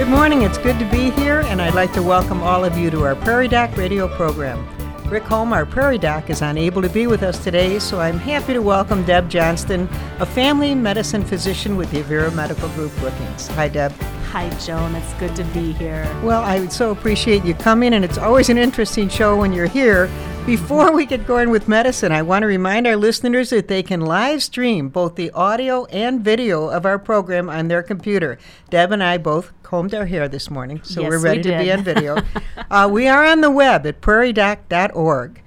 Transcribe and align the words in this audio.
Good 0.00 0.08
morning. 0.08 0.40
It's 0.40 0.56
good 0.56 0.78
to 0.78 0.86
be 0.86 1.10
here, 1.10 1.40
and 1.40 1.60
I'd 1.60 1.74
like 1.74 1.92
to 1.92 2.02
welcome 2.02 2.42
all 2.42 2.64
of 2.64 2.78
you 2.78 2.88
to 2.90 3.04
our 3.04 3.14
Prairie 3.14 3.48
Doc 3.48 3.76
radio 3.76 4.08
program. 4.08 4.66
Rick 5.10 5.24
Holm, 5.24 5.52
our 5.52 5.66
Prairie 5.66 5.98
Doc, 5.98 6.30
is 6.30 6.40
unable 6.40 6.80
to 6.80 6.88
be 6.88 7.06
with 7.06 7.22
us 7.22 7.44
today, 7.44 7.78
so 7.78 8.00
I'm 8.00 8.18
happy 8.18 8.54
to 8.54 8.62
welcome 8.62 9.04
Deb 9.04 9.28
Johnston, 9.28 9.90
a 10.18 10.24
family 10.24 10.74
medicine 10.74 11.22
physician 11.22 11.76
with 11.76 11.90
the 11.90 12.02
Avera 12.02 12.34
Medical 12.34 12.70
Group 12.70 12.96
Brookings. 12.96 13.48
Hi, 13.48 13.68
Deb. 13.68 13.92
Hi, 14.30 14.48
Joan. 14.58 14.94
It's 14.94 15.12
good 15.14 15.36
to 15.36 15.44
be 15.52 15.72
here. 15.72 16.08
Well, 16.24 16.40
I 16.40 16.60
would 16.60 16.72
so 16.72 16.92
appreciate 16.92 17.44
you 17.44 17.52
coming, 17.52 17.92
and 17.92 18.02
it's 18.02 18.16
always 18.16 18.48
an 18.48 18.56
interesting 18.56 19.10
show 19.10 19.36
when 19.36 19.52
you're 19.52 19.66
here. 19.66 20.08
Before 20.46 20.92
we 20.92 21.04
get 21.04 21.26
going 21.26 21.50
with 21.50 21.68
medicine, 21.68 22.10
I 22.10 22.22
want 22.22 22.42
to 22.42 22.46
remind 22.46 22.86
our 22.86 22.96
listeners 22.96 23.50
that 23.50 23.68
they 23.68 23.82
can 23.82 24.00
live 24.00 24.42
stream 24.42 24.88
both 24.88 25.16
the 25.16 25.30
audio 25.32 25.84
and 25.86 26.24
video 26.24 26.68
of 26.68 26.86
our 26.86 26.98
program 26.98 27.50
on 27.50 27.68
their 27.68 27.82
computer. 27.82 28.38
Deb 28.70 28.92
and 28.92 29.02
I 29.02 29.18
both 29.18 29.52
combed 29.70 29.94
our 29.94 30.06
hair 30.06 30.28
this 30.28 30.50
morning, 30.50 30.82
so 30.82 31.00
Yes, 31.00 31.10
we're 31.10 31.18
we 31.18 31.24
ready 31.24 31.42
to 31.42 31.56
be 31.56 31.70
on 31.70 31.84
video. 31.84 32.18
uh, 32.72 32.88
we 32.90 33.06
are 33.06 33.24
on 33.24 33.40
the 33.40 33.52
web 33.52 33.86
at 33.86 34.00
prairiedoc.org. 34.00 35.40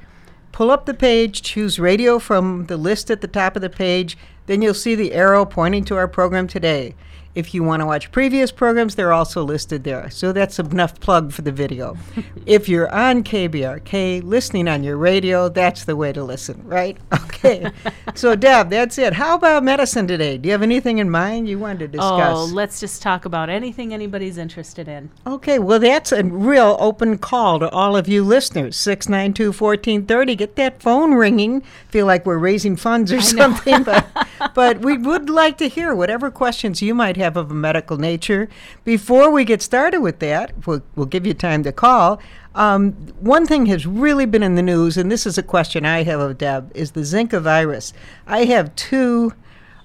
Pull 0.54 0.72
up 0.72 0.86
the 0.86 0.94
page, 0.94 1.41
choose 1.41 1.77
radio 1.77 2.20
from 2.20 2.68
the 2.68 2.77
list 2.77 3.12
at 3.12 3.20
the 3.20 3.27
top 3.27 3.58
of 3.58 3.62
the 3.62 3.70
page, 3.70 4.18
then 4.46 4.62
you'll 4.62 4.73
see 4.73 4.96
the 4.96 5.12
arrow 5.12 5.44
pointing 5.44 5.84
to 5.84 5.98
our 5.98 6.08
program 6.08 6.48
today. 6.48 6.96
If 7.36 7.55
you 7.55 7.64
want 7.64 7.82
to 7.82 7.88
watch 7.88 8.12
previous 8.12 8.52
programs, 8.52 8.94
they're 8.94 9.12
also 9.12 9.44
listed 9.44 9.84
there. 9.84 10.08
So 10.12 10.32
that's 10.32 10.60
enough 10.60 11.00
plug 11.00 11.32
for 11.32 11.41
the 11.41 11.52
video. 11.52 11.98
if 12.46 12.70
you're 12.70 12.94
on 12.94 13.24
KBRK 13.24 14.22
listening 14.24 14.68
on 14.68 14.84
your 14.84 14.98
radio, 14.98 15.50
that's 15.50 15.86
the 15.86 15.96
way 15.96 16.14
to 16.14 16.24
listen, 16.24 16.62
right? 16.66 16.98
Okay. 17.44 17.70
so, 18.16 18.38
Deb, 18.38 18.70
that's 18.70 18.98
it. 18.98 19.12
How 19.12 19.36
about 19.36 19.66
medicine 19.66 20.07
today? 20.07 20.38
Do 20.38 20.48
you 20.48 20.54
have 20.54 20.62
anything 20.62 20.99
in 20.99 21.10
mind 21.10 21.49
you 21.49 21.60
wanted 21.60 21.91
to 21.91 21.99
oh, 21.99 22.18
discuss? 22.18 22.38
Oh, 22.38 22.46
let's 22.54 22.80
just 22.80 23.02
talk 23.02 23.26
about 23.26 23.50
anything 23.50 23.94
anybody's 23.94 24.38
interested 24.38 24.88
in. 24.88 25.10
Okay, 25.27 25.60
well, 25.60 25.79
that's 25.79 26.13
a 26.13 26.24
real 26.24 26.77
open 26.79 27.18
call 27.18 27.60
to 27.60 27.70
all 27.72 27.98
of 27.98 28.07
you 28.07 28.24
listeners. 28.24 28.77
692 28.77 29.48
1430. 29.48 30.35
Get 30.38 30.55
that 30.55 30.82
phone 30.82 31.16
ringing. 31.16 31.62
Feel 31.90 32.05
like 32.05 32.26
we're 32.26 32.38
raising 32.38 32.77
funds 32.77 33.12
or 33.12 33.20
something, 33.20 33.84
but, 33.84 34.07
but 34.54 34.79
we 34.79 34.98
would 34.98 35.29
like 35.29 35.57
to 35.57 35.68
hear 35.68 35.94
whatever 35.94 36.32
questions 36.32 36.82
you 36.82 36.96
might 36.96 37.18
have 37.18 37.23
of 37.24 37.49
a 37.49 37.54
medical 37.54 37.98
nature. 37.98 38.49
Before 38.84 39.32
we 39.32 39.46
get 39.46 39.62
started 39.62 40.02
with 40.02 40.20
that, 40.20 40.68
we'll, 40.68 40.84
we'll 40.96 41.05
give 41.05 41.26
you 41.26 41.34
time 41.34 41.63
to 41.63 41.71
call. 41.71 42.20
Um, 42.55 42.91
one 43.20 43.46
thing 43.46 43.66
has 43.68 43.88
really 43.88 44.26
been 44.26 44.43
in 44.43 44.55
the 44.55 44.62
news, 44.62 44.98
and 44.98 45.12
this 45.12 45.26
is 45.26 45.38
a 45.38 45.44
question 45.44 45.85
I 45.85 46.04
have 46.04 46.20
of 46.20 46.38
Deb, 46.38 46.71
is 46.76 46.91
the 46.91 47.01
Zika 47.01 47.41
virus. 47.41 47.94
I 48.27 48.46
have 48.46 48.76
two 48.76 49.34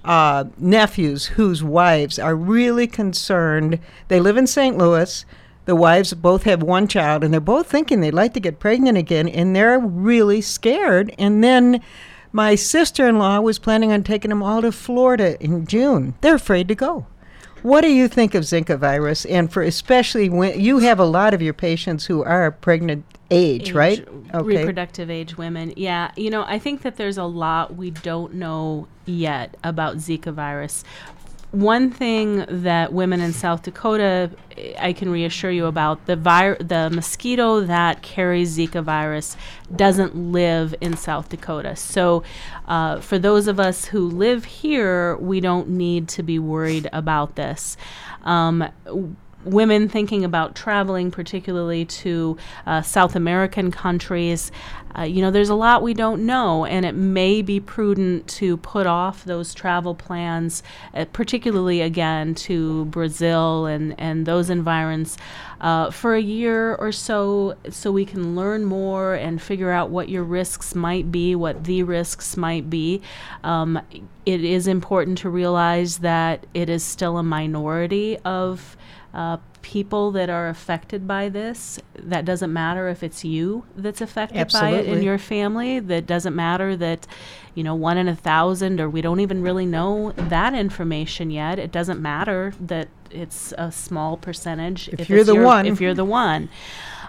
uh, 0.03 0.45
nephews 0.57 1.25
whose 1.25 1.63
wives 1.63 2.19
are 2.19 2.35
really 2.35 2.87
concerned. 2.87 3.79
They 4.07 4.19
live 4.19 4.37
in 4.37 4.47
St. 4.47 4.77
Louis. 4.77 5.25
The 5.65 5.75
wives 5.75 6.13
both 6.13 6.43
have 6.43 6.63
one 6.63 6.87
child, 6.87 7.23
and 7.23 7.33
they're 7.33 7.39
both 7.41 7.67
thinking 7.67 8.01
they'd 8.01 8.11
like 8.11 8.33
to 8.33 8.39
get 8.39 8.59
pregnant 8.59 8.97
again, 8.97 9.27
and 9.27 9.55
they're 9.55 9.79
really 9.79 10.41
scared. 10.41 11.13
And 11.19 11.43
then 11.43 11.81
my 12.31 12.55
sister 12.55 13.07
in 13.07 13.17
law 13.17 13.39
was 13.39 13.59
planning 13.59 13.91
on 13.91 14.03
taking 14.03 14.29
them 14.29 14.43
all 14.43 14.61
to 14.61 14.71
Florida 14.71 15.41
in 15.43 15.65
June. 15.65 16.15
They're 16.21 16.35
afraid 16.35 16.67
to 16.69 16.75
go. 16.75 17.07
What 17.63 17.81
do 17.81 17.91
you 17.91 18.07
think 18.07 18.35
of 18.35 18.43
Zika 18.43 18.77
virus? 18.77 19.25
And 19.25 19.51
for 19.51 19.61
especially 19.61 20.29
when 20.29 20.59
you 20.59 20.79
have 20.79 20.99
a 20.99 21.05
lot 21.05 21.33
of 21.33 21.41
your 21.41 21.53
patients 21.53 22.05
who 22.05 22.23
are 22.23 22.51
pregnant 22.51 23.05
age, 23.31 23.71
right? 23.71 24.07
Uh, 24.33 24.39
okay. 24.39 24.57
Reproductive 24.57 25.09
age 25.09 25.37
women. 25.37 25.73
Yeah, 25.75 26.11
you 26.15 26.29
know, 26.29 26.43
I 26.43 26.59
think 26.59 26.81
that 26.81 26.97
there's 26.97 27.17
a 27.17 27.23
lot 27.23 27.75
we 27.75 27.91
don't 27.91 28.35
know 28.35 28.87
yet 29.05 29.55
about 29.63 29.97
Zika 29.97 30.33
virus. 30.33 30.83
One 31.51 31.89
thing 31.89 32.45
that 32.47 32.93
women 32.93 33.21
in 33.21 33.33
South 33.33 33.63
Dakota, 33.63 34.29
eh, 34.55 34.75
I 34.79 34.93
can 34.93 35.09
reassure 35.09 35.49
you 35.49 35.65
about 35.65 36.05
the 36.05 36.15
vir- 36.15 36.57
the 36.59 36.91
mosquito 36.91 37.61
that 37.61 38.03
carries 38.03 38.55
Zika 38.55 38.83
virus 38.83 39.35
doesn't 39.75 40.15
live 40.15 40.75
in 40.79 40.95
South 40.95 41.29
Dakota. 41.29 41.75
So, 41.75 42.21
uh, 42.67 42.99
for 43.01 43.17
those 43.17 43.47
of 43.47 43.59
us 43.59 43.85
who 43.85 44.07
live 44.07 44.45
here, 44.45 45.17
we 45.17 45.39
don't 45.39 45.69
need 45.69 46.07
to 46.09 46.21
be 46.21 46.37
worried 46.37 46.87
about 46.93 47.35
this. 47.35 47.77
Um, 48.23 48.69
w- 48.85 49.15
women 49.45 49.87
thinking 49.87 50.25
about 50.25 50.55
traveling, 50.55 51.11
particularly 51.11 51.85
to 51.85 52.37
uh, 52.65 52.81
South 52.81 53.15
American 53.15 53.71
countries, 53.71 54.51
uh, 54.97 55.03
you 55.03 55.21
know, 55.21 55.29
there's 55.29 55.49
a 55.49 55.55
lot 55.55 55.83
we 55.83 55.93
don't 55.93 56.25
know, 56.25 56.65
and 56.65 56.85
it 56.85 56.95
may 56.95 57.41
be 57.41 57.59
prudent 57.59 58.27
to 58.27 58.57
put 58.57 58.87
off 58.87 59.23
those 59.23 59.53
travel 59.53 59.93
plans, 59.93 60.63
uh, 60.93 61.05
particularly 61.13 61.81
again 61.81 62.33
to 62.33 62.85
Brazil 62.85 63.65
and, 63.65 63.93
and 63.99 64.25
those 64.25 64.49
environs. 64.49 65.17
Uh, 65.61 65.91
for 65.91 66.15
a 66.15 66.21
year 66.21 66.75
or 66.75 66.89
so, 66.89 67.53
so 67.69 67.91
we 67.91 68.05
can 68.05 68.33
learn 68.33 68.63
more 68.63 69.13
and 69.15 69.41
figure 69.41 69.71
out 69.71 69.89
what 69.89 70.07
your 70.07 70.23
risks 70.23 70.73
might 70.73 71.11
be, 71.11 71.35
what 71.35 71.65
the 71.65 71.83
risks 71.83 72.37
might 72.37 72.69
be. 72.69 73.01
Um, 73.43 73.77
it 74.25 74.43
is 74.43 74.67
important 74.67 75.17
to 75.17 75.29
realize 75.29 75.97
that 75.97 76.45
it 76.53 76.69
is 76.69 76.81
still 76.81 77.17
a 77.17 77.23
minority 77.23 78.17
of 78.23 78.77
uh, 79.13 79.37
people 79.61 80.11
that 80.11 80.29
are 80.29 80.47
affected 80.47 81.05
by 81.07 81.27
this. 81.27 81.77
That 81.95 82.23
doesn't 82.23 82.53
matter 82.53 82.87
if 82.87 83.03
it's 83.03 83.25
you 83.25 83.65
that's 83.75 83.99
affected 84.01 84.51
by 84.53 84.71
it 84.71 84.85
in 84.87 85.03
your 85.03 85.17
family. 85.17 85.79
That 85.79 86.05
doesn't 86.05 86.35
matter 86.35 86.77
that, 86.77 87.05
you 87.53 87.63
know, 87.63 87.75
one 87.75 87.97
in 87.97 88.07
a 88.07 88.15
thousand, 88.15 88.79
or 88.79 88.89
we 88.89 89.01
don't 89.01 89.19
even 89.19 89.41
really 89.41 89.65
know 89.65 90.13
that 90.13 90.53
information 90.53 91.31
yet. 91.31 91.59
It 91.59 91.71
doesn't 91.71 92.01
matter 92.01 92.53
that 92.61 92.87
it's 93.11 93.53
a 93.57 93.71
small 93.71 94.17
percentage. 94.17 94.89
If 94.89 95.09
you're 95.09 95.23
the 95.23 95.33
your- 95.33 95.45
one. 95.45 95.65
If 95.65 95.81
you're 95.81 95.93
the 95.93 96.05
one. 96.05 96.49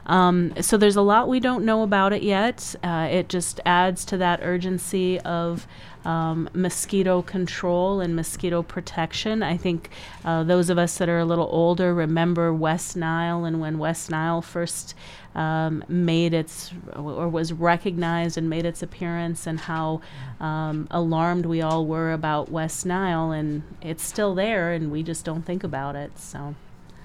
Um, 0.06 0.54
so 0.60 0.76
there's 0.76 0.96
a 0.96 1.02
lot 1.02 1.28
we 1.28 1.40
don't 1.40 1.64
know 1.64 1.82
about 1.82 2.12
it 2.12 2.22
yet. 2.22 2.74
Uh, 2.82 3.08
it 3.10 3.28
just 3.28 3.60
adds 3.66 4.04
to 4.06 4.16
that 4.16 4.40
urgency 4.42 5.20
of 5.20 5.66
um, 6.04 6.48
mosquito 6.54 7.22
control 7.22 8.00
and 8.00 8.16
mosquito 8.16 8.62
protection. 8.62 9.42
I 9.42 9.56
think 9.56 9.90
uh, 10.24 10.42
those 10.44 10.70
of 10.70 10.78
us 10.78 10.98
that 10.98 11.08
are 11.08 11.18
a 11.18 11.24
little 11.24 11.48
older 11.50 11.94
remember 11.94 12.52
West 12.54 12.96
Nile 12.96 13.44
and 13.44 13.60
when 13.60 13.78
West 13.78 14.10
Nile 14.10 14.42
first 14.42 14.94
um, 15.34 15.84
made 15.88 16.34
its 16.34 16.72
or 16.96 17.28
was 17.28 17.52
recognized 17.52 18.36
and 18.36 18.50
made 18.50 18.64
its 18.64 18.82
appearance 18.82 19.46
and 19.46 19.60
how 19.60 20.00
um, 20.40 20.88
alarmed 20.90 21.46
we 21.46 21.62
all 21.62 21.86
were 21.86 22.12
about 22.12 22.50
West 22.50 22.84
Nile 22.86 23.30
and 23.30 23.62
it's 23.80 24.02
still 24.02 24.34
there 24.34 24.72
and 24.72 24.90
we 24.90 25.02
just 25.02 25.24
don't 25.24 25.42
think 25.42 25.62
about 25.62 25.96
it. 25.96 26.18
So 26.18 26.54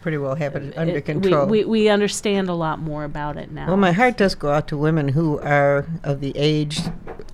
Pretty 0.02 0.18
well 0.20 0.36
have 0.36 0.56
it 0.56 0.78
under 0.78 0.92
it- 0.92 0.96
we- 0.96 1.02
control. 1.02 1.48
We, 1.48 1.66
we, 1.66 1.90
understand 1.90 2.48
a 2.48 2.54
lot 2.54 2.80
more 2.80 3.04
about 3.04 3.38
it 3.38 3.52
now. 3.52 3.68
Well, 3.68 3.78
my 3.78 3.92
heart 3.92 4.18
does 4.18 4.36
go 4.36 4.52
out 4.52 4.68
to 4.68 4.78
women 4.78 5.08
who 5.08 5.40
are 5.40 5.88
of 6.04 6.20
the 6.20 6.32
age 6.36 6.80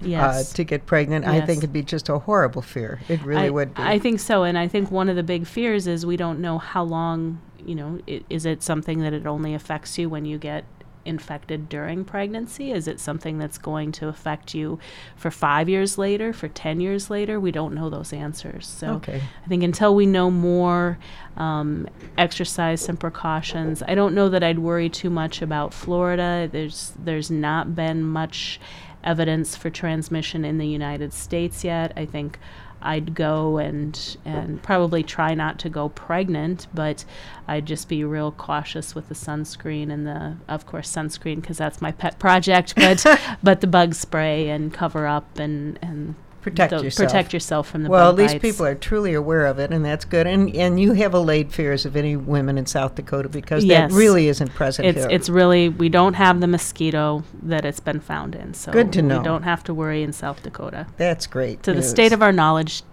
Yes. 0.01 0.51
uh, 0.51 0.55
to 0.55 0.63
get 0.63 0.85
pregnant. 0.85 1.25
I 1.25 1.41
think 1.41 1.59
it'd 1.59 1.73
be 1.73 1.83
just 1.83 2.09
a 2.09 2.19
horrible 2.19 2.61
fear. 2.61 2.99
It 3.07 3.21
really 3.23 3.43
I, 3.47 3.49
would 3.49 3.73
be. 3.75 3.81
I 3.81 3.99
think 3.99 4.19
so, 4.19 4.43
and 4.43 4.57
I 4.57 4.67
think 4.67 4.91
one 4.91 5.09
of 5.09 5.15
the 5.15 5.23
big 5.23 5.45
fears 5.47 5.87
is 5.87 6.05
we 6.05 6.17
don't 6.17 6.39
know 6.39 6.57
how 6.57 6.83
long. 6.83 7.39
You 7.63 7.75
know, 7.75 7.99
i- 8.07 8.23
is 8.29 8.45
it 8.45 8.63
something 8.63 9.01
that 9.01 9.13
it 9.13 9.27
only 9.27 9.53
affects 9.53 9.97
you 9.99 10.09
when 10.09 10.25
you 10.25 10.39
get 10.39 10.65
infected 11.05 11.67
during 11.69 12.03
pregnancy? 12.05 12.71
Is 12.71 12.87
it 12.87 12.99
something 12.99 13.37
that's 13.39 13.57
going 13.57 13.91
to 13.93 14.07
affect 14.07 14.53
you 14.53 14.77
for 15.15 15.29
five 15.31 15.67
years 15.69 15.97
later, 15.97 16.31
for 16.33 16.47
ten 16.47 16.79
years 16.79 17.09
later? 17.09 17.39
We 17.39 17.51
don't 17.51 17.73
know 17.75 17.89
those 17.89 18.13
answers. 18.13 18.65
So 18.67 18.93
Okay. 18.95 19.21
I 19.45 19.47
think 19.47 19.61
until 19.63 19.93
we 19.95 20.05
know 20.07 20.29
more, 20.31 20.97
um, 21.37 21.87
exercise 22.17 22.81
some 22.81 22.97
precautions. 22.97 23.81
I 23.87 23.95
don't 23.95 24.13
know 24.15 24.29
that 24.29 24.43
I'd 24.43 24.59
worry 24.59 24.89
too 24.89 25.09
much 25.09 25.41
about 25.41 25.73
Florida. 25.73 26.49
There's 26.51 26.93
there's 27.03 27.31
not 27.31 27.75
been 27.75 28.03
much 28.03 28.59
evidence 29.03 29.55
for 29.55 29.69
transmission 29.69 30.45
in 30.45 30.57
the 30.57 30.67
United 30.67 31.13
States 31.13 31.63
yet. 31.63 31.93
I 31.95 32.05
think 32.05 32.39
I'd 32.81 33.13
go 33.13 33.57
and 33.57 34.17
and 34.25 34.61
probably 34.63 35.03
try 35.03 35.33
not 35.33 35.59
to 35.59 35.69
go 35.69 35.89
pregnant, 35.89 36.67
but 36.73 37.05
I'd 37.47 37.65
just 37.65 37.87
be 37.87 38.03
real 38.03 38.31
cautious 38.31 38.95
with 38.95 39.07
the 39.07 39.15
sunscreen 39.15 39.91
and 39.91 40.07
the 40.07 40.37
of 40.47 40.65
course 40.65 40.91
sunscreen 40.91 41.41
because 41.41 41.57
that's 41.57 41.81
my 41.81 41.91
pet 41.91 42.17
project, 42.19 42.75
but 42.75 43.05
but 43.43 43.61
the 43.61 43.67
bug 43.67 43.93
spray 43.93 44.49
and 44.49 44.73
cover 44.73 45.05
up 45.05 45.37
and 45.37 45.77
and 45.81 46.15
Protect 46.41 46.71
the- 46.71 46.83
yourself. 46.83 47.07
protect 47.09 47.33
yourself 47.33 47.67
from 47.69 47.83
the 47.83 47.89
well, 47.89 48.11
bug 48.11 48.17
these 48.17 48.31
bites. 48.31 48.41
people 48.41 48.65
are 48.65 48.73
truly 48.75 49.13
aware 49.13 49.45
of 49.45 49.59
it, 49.59 49.71
and 49.71 49.85
that's 49.85 50.05
good. 50.05 50.25
And 50.25 50.55
and 50.55 50.79
you 50.79 50.93
have 50.93 51.13
allayed 51.13 51.51
fears 51.51 51.85
of 51.85 51.95
any 51.95 52.15
women 52.15 52.57
in 52.57 52.65
South 52.65 52.95
Dakota 52.95 53.29
because 53.29 53.63
Yes. 53.63 53.91
that 53.91 53.95
really 53.97 54.27
isn't 54.27 54.53
present 54.55 54.87
it's 54.87 54.99
here. 54.99 55.07
it's 55.11 55.29
really 55.29 55.69
we 55.69 55.87
don't 55.89 56.15
have 56.15 56.39
the 56.41 56.47
mosquito 56.47 57.23
that 57.43 57.63
it's 57.65 57.79
been 57.79 57.99
found 57.99 58.33
in, 58.35 58.53
so 58.53 58.71
Good 58.71 58.91
to 58.93 59.01
know. 59.01 59.19
we 59.19 59.23
don't 59.23 59.43
have 59.43 59.63
to 59.65 59.73
worry 59.73 60.01
in 60.03 60.11
South 60.13 60.41
Dakota 60.41 60.87
that's 60.97 61.27
great. 61.27 61.61
to 61.63 61.73
the 61.73 61.83
state 61.83 62.11
of 62.11 62.21
our 62.23 62.31
knowledge 62.31 62.83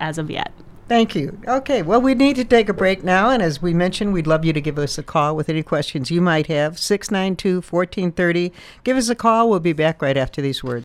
as 0.00 0.18
of 0.18 0.30
yet. 0.30 0.52
Thank 0.86 1.14
you. 1.14 1.38
Okay, 1.48 1.80
well, 1.80 2.00
we 2.00 2.14
need 2.14 2.36
to 2.36 2.44
take 2.44 2.68
a 2.68 2.74
break 2.74 3.02
now. 3.02 3.30
And 3.30 3.42
as 3.42 3.62
we 3.62 3.72
mentioned, 3.72 4.12
we'd 4.12 4.26
love 4.26 4.44
you 4.44 4.52
to 4.52 4.60
give 4.60 4.78
us 4.78 4.98
a 4.98 5.02
call 5.02 5.34
with 5.34 5.48
any 5.48 5.62
questions 5.62 6.10
you 6.10 6.20
might 6.20 6.46
have. 6.48 6.78
692 6.78 7.62
1430. 7.62 8.52
Give 8.84 8.96
us 8.98 9.08
a 9.08 9.14
call. 9.14 9.48
We'll 9.48 9.60
be 9.60 9.72
back 9.72 10.02
right 10.02 10.16
after 10.16 10.42
these 10.42 10.62
words. 10.62 10.84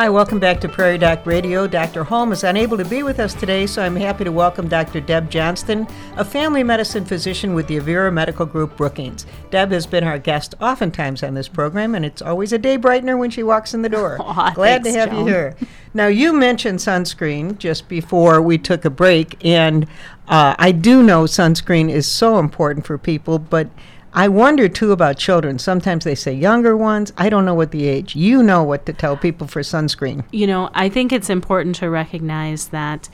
Hi, 0.00 0.08
welcome 0.08 0.38
back 0.38 0.62
to 0.62 0.68
Prairie 0.70 0.96
Doc 0.96 1.26
Radio. 1.26 1.66
Dr. 1.66 2.04
Holm 2.04 2.32
is 2.32 2.42
unable 2.42 2.78
to 2.78 2.86
be 2.86 3.02
with 3.02 3.20
us 3.20 3.34
today, 3.34 3.66
so 3.66 3.82
I'm 3.82 3.94
happy 3.94 4.24
to 4.24 4.32
welcome 4.32 4.66
Dr. 4.66 4.98
Deb 4.98 5.30
Johnston, 5.30 5.86
a 6.16 6.24
family 6.24 6.62
medicine 6.62 7.04
physician 7.04 7.52
with 7.52 7.66
the 7.66 7.78
Avera 7.78 8.10
Medical 8.10 8.46
Group 8.46 8.78
Brookings. 8.78 9.26
Deb 9.50 9.70
has 9.72 9.86
been 9.86 10.02
our 10.04 10.18
guest 10.18 10.54
oftentimes 10.58 11.22
on 11.22 11.34
this 11.34 11.48
program, 11.48 11.94
and 11.94 12.06
it's 12.06 12.22
always 12.22 12.54
a 12.54 12.58
day 12.58 12.78
brightener 12.78 13.18
when 13.18 13.28
she 13.28 13.42
walks 13.42 13.74
in 13.74 13.82
the 13.82 13.90
door. 13.90 14.16
Aw, 14.22 14.54
Glad 14.54 14.84
thanks, 14.84 14.94
to 14.94 15.00
have 15.00 15.10
Joan. 15.10 15.26
you 15.26 15.32
here. 15.34 15.56
Now, 15.92 16.06
you 16.06 16.32
mentioned 16.32 16.78
sunscreen 16.78 17.58
just 17.58 17.86
before 17.86 18.40
we 18.40 18.56
took 18.56 18.86
a 18.86 18.90
break, 18.90 19.36
and 19.44 19.86
uh, 20.28 20.54
I 20.58 20.72
do 20.72 21.02
know 21.02 21.24
sunscreen 21.24 21.90
is 21.90 22.08
so 22.08 22.38
important 22.38 22.86
for 22.86 22.96
people, 22.96 23.38
but 23.38 23.68
I 24.12 24.28
wonder 24.28 24.68
too 24.68 24.92
about 24.92 25.18
children. 25.18 25.58
Sometimes 25.58 26.04
they 26.04 26.14
say 26.14 26.32
younger 26.32 26.76
ones. 26.76 27.12
I 27.16 27.28
don't 27.28 27.44
know 27.44 27.54
what 27.54 27.70
the 27.70 27.86
age. 27.86 28.16
You 28.16 28.42
know 28.42 28.62
what 28.62 28.86
to 28.86 28.92
tell 28.92 29.16
people 29.16 29.46
for 29.46 29.62
sunscreen. 29.62 30.24
You 30.32 30.46
know, 30.46 30.70
I 30.74 30.88
think 30.88 31.12
it's 31.12 31.30
important 31.30 31.76
to 31.76 31.88
recognize 31.88 32.68
that 32.68 33.08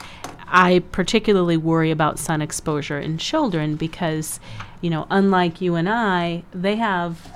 I 0.49 0.83
particularly 0.93 1.57
worry 1.57 1.91
about 1.91 2.19
sun 2.19 2.41
exposure 2.41 2.99
in 2.99 3.19
children 3.19 3.77
because, 3.77 4.41
you 4.81 4.89
know, 4.89 5.07
unlike 5.11 5.61
you 5.61 5.75
and 5.75 5.89
I, 5.89 6.45
they 6.53 6.77
have 6.77 7.31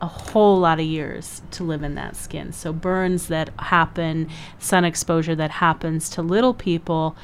a 0.00 0.06
whole 0.06 0.58
lot 0.58 0.78
of 0.78 0.84
years 0.84 1.40
to 1.52 1.64
live 1.64 1.82
in 1.82 1.94
that 1.94 2.16
skin. 2.16 2.52
So 2.52 2.72
burns 2.72 3.28
that 3.28 3.48
happen, 3.58 4.28
sun 4.58 4.84
exposure 4.84 5.34
that 5.36 5.52
happens 5.52 6.10
to 6.10 6.22
little 6.22 6.52
people 6.52 7.16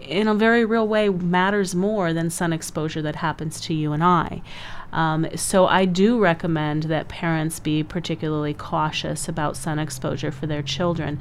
in 0.00 0.28
a 0.28 0.34
very 0.34 0.64
real 0.64 0.86
way 0.88 1.08
matters 1.08 1.74
more 1.74 2.12
than 2.12 2.30
sun 2.30 2.52
exposure 2.52 3.02
that 3.02 3.16
happens 3.16 3.60
to 3.62 3.74
you 3.74 3.92
and 3.92 4.02
I. 4.02 4.42
Um, 4.92 5.26
so 5.36 5.66
I 5.66 5.84
do 5.84 6.18
recommend 6.18 6.84
that 6.84 7.08
parents 7.08 7.60
be 7.60 7.82
particularly 7.82 8.54
cautious 8.54 9.28
about 9.28 9.56
sun 9.56 9.78
exposure 9.78 10.32
for 10.32 10.46
their 10.46 10.62
children. 10.62 11.20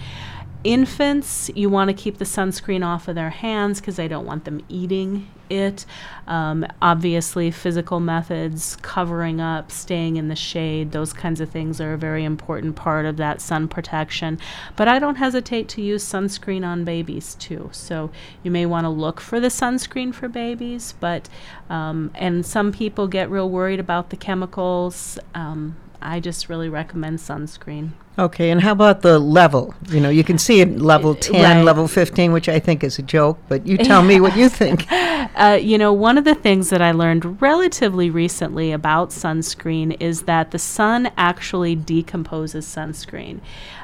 Infants, 0.63 1.49
you 1.55 1.69
want 1.69 1.87
to 1.87 1.93
keep 1.93 2.17
the 2.17 2.25
sunscreen 2.25 2.85
off 2.85 3.07
of 3.07 3.15
their 3.15 3.29
hands 3.29 3.79
because 3.79 3.97
I 3.97 4.09
don't 4.09 4.25
want 4.25 4.43
them 4.43 4.61
eating 4.67 5.29
it. 5.49 5.85
Um, 6.27 6.65
obviously, 6.81 7.49
physical 7.49 8.01
methods, 8.01 8.75
covering 8.81 9.39
up, 9.39 9.71
staying 9.71 10.17
in 10.17 10.27
the 10.27 10.35
shade, 10.35 10.91
those 10.91 11.13
kinds 11.13 11.39
of 11.39 11.49
things 11.49 11.79
are 11.79 11.93
a 11.93 11.97
very 11.97 12.25
important 12.25 12.75
part 12.75 13.05
of 13.05 13.15
that 13.17 13.39
sun 13.39 13.69
protection. 13.69 14.37
But 14.75 14.89
I 14.89 14.99
don't 14.99 15.15
hesitate 15.15 15.69
to 15.69 15.81
use 15.81 16.03
sunscreen 16.03 16.65
on 16.65 16.83
babies 16.83 17.35
too. 17.35 17.69
So 17.71 18.11
you 18.43 18.51
may 18.51 18.65
want 18.65 18.83
to 18.83 18.89
look 18.89 19.21
for 19.21 19.39
the 19.39 19.47
sunscreen 19.47 20.13
for 20.13 20.27
babies, 20.27 20.93
but 20.99 21.29
um, 21.69 22.11
and 22.15 22.45
some 22.45 22.73
people 22.73 23.07
get 23.07 23.29
real 23.29 23.49
worried 23.49 23.79
about 23.79 24.09
the 24.09 24.17
chemicals. 24.17 25.17
Um, 25.33 25.77
I 26.01 26.19
just 26.19 26.49
really 26.49 26.69
recommend 26.69 27.19
sunscreen. 27.19 27.89
Okay, 28.17 28.49
and 28.51 28.61
how 28.61 28.71
about 28.71 29.01
the 29.01 29.19
level? 29.19 29.73
You 29.89 29.99
know, 29.99 30.09
you 30.09 30.23
can 30.23 30.37
see 30.37 30.61
it 30.61 30.79
level 30.79 31.15
10, 31.15 31.41
Right. 31.41 31.63
level 31.63 31.87
15, 31.87 32.31
which 32.31 32.49
I 32.49 32.59
think 32.59 32.83
is 32.83 32.97
a 32.99 33.01
joke, 33.01 33.37
but 33.47 33.65
you 33.67 33.77
tell 33.77 34.01
me 34.01 34.19
what 34.21 34.35
you 34.35 34.49
think. 34.61 34.85
Uh, 34.91 35.57
you 35.61 35.77
know, 35.77 35.93
one 35.93 36.17
of 36.17 36.23
the 36.23 36.35
things 36.35 36.69
that 36.69 36.81
I 36.81 36.91
learned 36.91 37.41
relatively 37.41 38.09
recently 38.09 38.71
about 38.71 39.09
sunscreen 39.09 39.95
is 39.99 40.23
that 40.23 40.51
the 40.51 40.59
sun 40.59 41.11
actually 41.17 41.75
decomposes 41.75 42.65
sunscreen. 42.65 43.39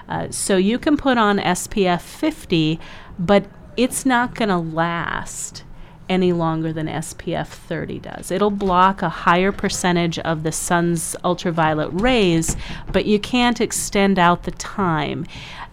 Uh, 0.07 0.29
so 0.31 0.57
you 0.57 0.79
can 0.79 0.95
put 0.97 1.17
on 1.17 1.39
SPF 1.39 2.01
50, 2.01 2.79
but 3.19 3.45
it's 3.75 4.05
not 4.05 4.35
going 4.35 4.49
to 4.49 4.57
last 4.57 5.63
any 6.09 6.33
longer 6.33 6.71
than 6.71 6.87
SPF 6.87 7.47
30 7.47 7.99
does. 7.99 8.31
It'll 8.31 8.51
block 8.51 9.01
a 9.01 9.09
higher 9.09 9.51
percentage 9.51 10.19
of 10.19 10.43
the 10.43 10.51
sun's 10.51 11.15
ultraviolet 11.23 11.89
rays, 11.91 12.55
but 12.91 13.05
you 13.05 13.19
can't 13.19 13.61
extend 13.61 14.19
out 14.19 14.43
the 14.43 14.51
time. 14.51 15.25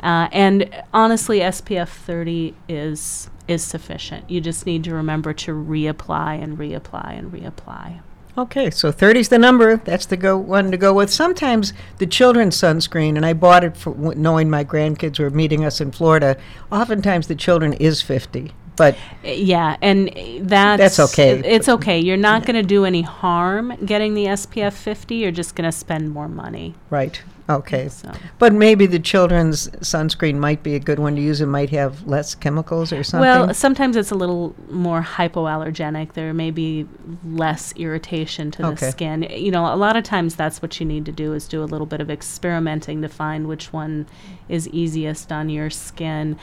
Uh, 0.03 0.29
and 0.33 0.83
honestly, 0.93 1.41
SPF 1.41 1.89
30 1.89 2.55
is 2.69 3.29
is 3.49 3.63
sufficient. 3.63 4.31
You 4.31 4.41
just 4.41 4.67
need 4.67 4.85
to 4.85 4.95
remember 4.95 5.33
to 5.33 5.53
reapply 5.53 6.43
and 6.43 6.57
reapply 6.57 7.19
and 7.19 7.33
reapply. 7.33 8.01
Okay, 8.39 8.71
so 8.71 8.91
30's 8.91 9.29
the 9.29 9.39
number. 9.39 9.77
That's 9.77 10.07
the 10.07 10.17
go 10.17 10.39
one 10.39 10.71
to 10.71 10.79
go 10.79 10.95
with. 10.95 11.13
Sometimes 11.13 11.75
the 11.99 12.07
children's 12.07 12.57
sunscreen, 12.57 13.17
and 13.17 13.27
I 13.27 13.35
bought 13.35 13.63
it 13.63 13.77
for 13.77 13.95
knowing 14.15 14.49
my 14.49 14.65
grandkids 14.65 15.19
were 15.19 15.29
meeting 15.29 15.67
us 15.67 15.83
in 15.83 15.93
Florida. 15.93 16.39
Oftentimes 16.71 17.27
the 17.27 17.35
children 17.35 17.75
is 17.75 18.01
50, 18.01 18.53
but 18.77 18.97
Yeah, 19.23 19.77
and 19.83 20.11
that's 20.41 20.97
That's 20.97 21.13
okay. 21.13 21.41
It's 21.45 21.69
okay. 21.69 21.99
You're 22.01 22.17
not 22.17 22.47
going 22.47 22.57
to 22.57 22.63
do 22.63 22.85
any 22.85 23.03
harm 23.03 23.75
getting 23.85 24.15
the 24.15 24.25
SPF 24.27 24.73
50. 24.73 25.15
You're 25.17 25.31
just 25.31 25.55
going 25.55 25.71
to 25.71 25.77
spend 25.77 26.11
more 26.11 26.29
money. 26.29 26.75
right. 26.91 27.21
Okay. 27.49 27.89
So. 27.89 28.11
But 28.39 28.53
maybe 28.55 28.87
the 28.87 29.01
children's 29.01 29.69
sunscreen 29.81 30.37
might 30.37 30.63
be 30.63 30.77
a 30.77 30.79
good 30.79 31.01
one 31.01 31.17
to 31.17 31.21
use. 31.21 31.41
It 31.41 31.47
might 31.47 31.71
have 31.71 32.07
less 32.07 32.37
chemicals 32.37 32.93
or 32.93 33.03
something. 33.03 33.29
Well, 33.29 33.53
sometimes 33.53 33.97
it's 33.97 34.13
a 34.13 34.15
little 34.15 34.55
more 34.71 35.03
hypoallergenic. 35.03 36.13
There 36.13 36.33
may 36.33 36.53
be 36.53 36.87
less 37.27 37.75
irritation 37.77 38.53
to 38.53 38.67
Okay. 38.69 38.87
the 38.87 38.93
skin. 38.93 39.23
You 39.31 39.51
know, 39.51 39.67
a 39.67 39.77
lot 39.77 39.97
of 39.97 40.05
times 40.05 40.37
that's 40.37 40.63
what 40.63 40.79
you 40.79 40.87
need 40.87 41.05
to 41.07 41.13
do 41.13 41.33
is 41.35 41.49
do 41.49 41.63
a 41.63 41.67
little 41.67 41.87
bit 41.87 42.01
of 42.01 42.09
experimenting 42.11 43.03
to 43.03 43.09
find 43.09 43.49
which 43.49 43.73
one 43.73 44.07
is 44.49 44.69
easiest 44.69 45.33
on 45.33 45.49
your 45.49 45.69
skin. 45.69 46.39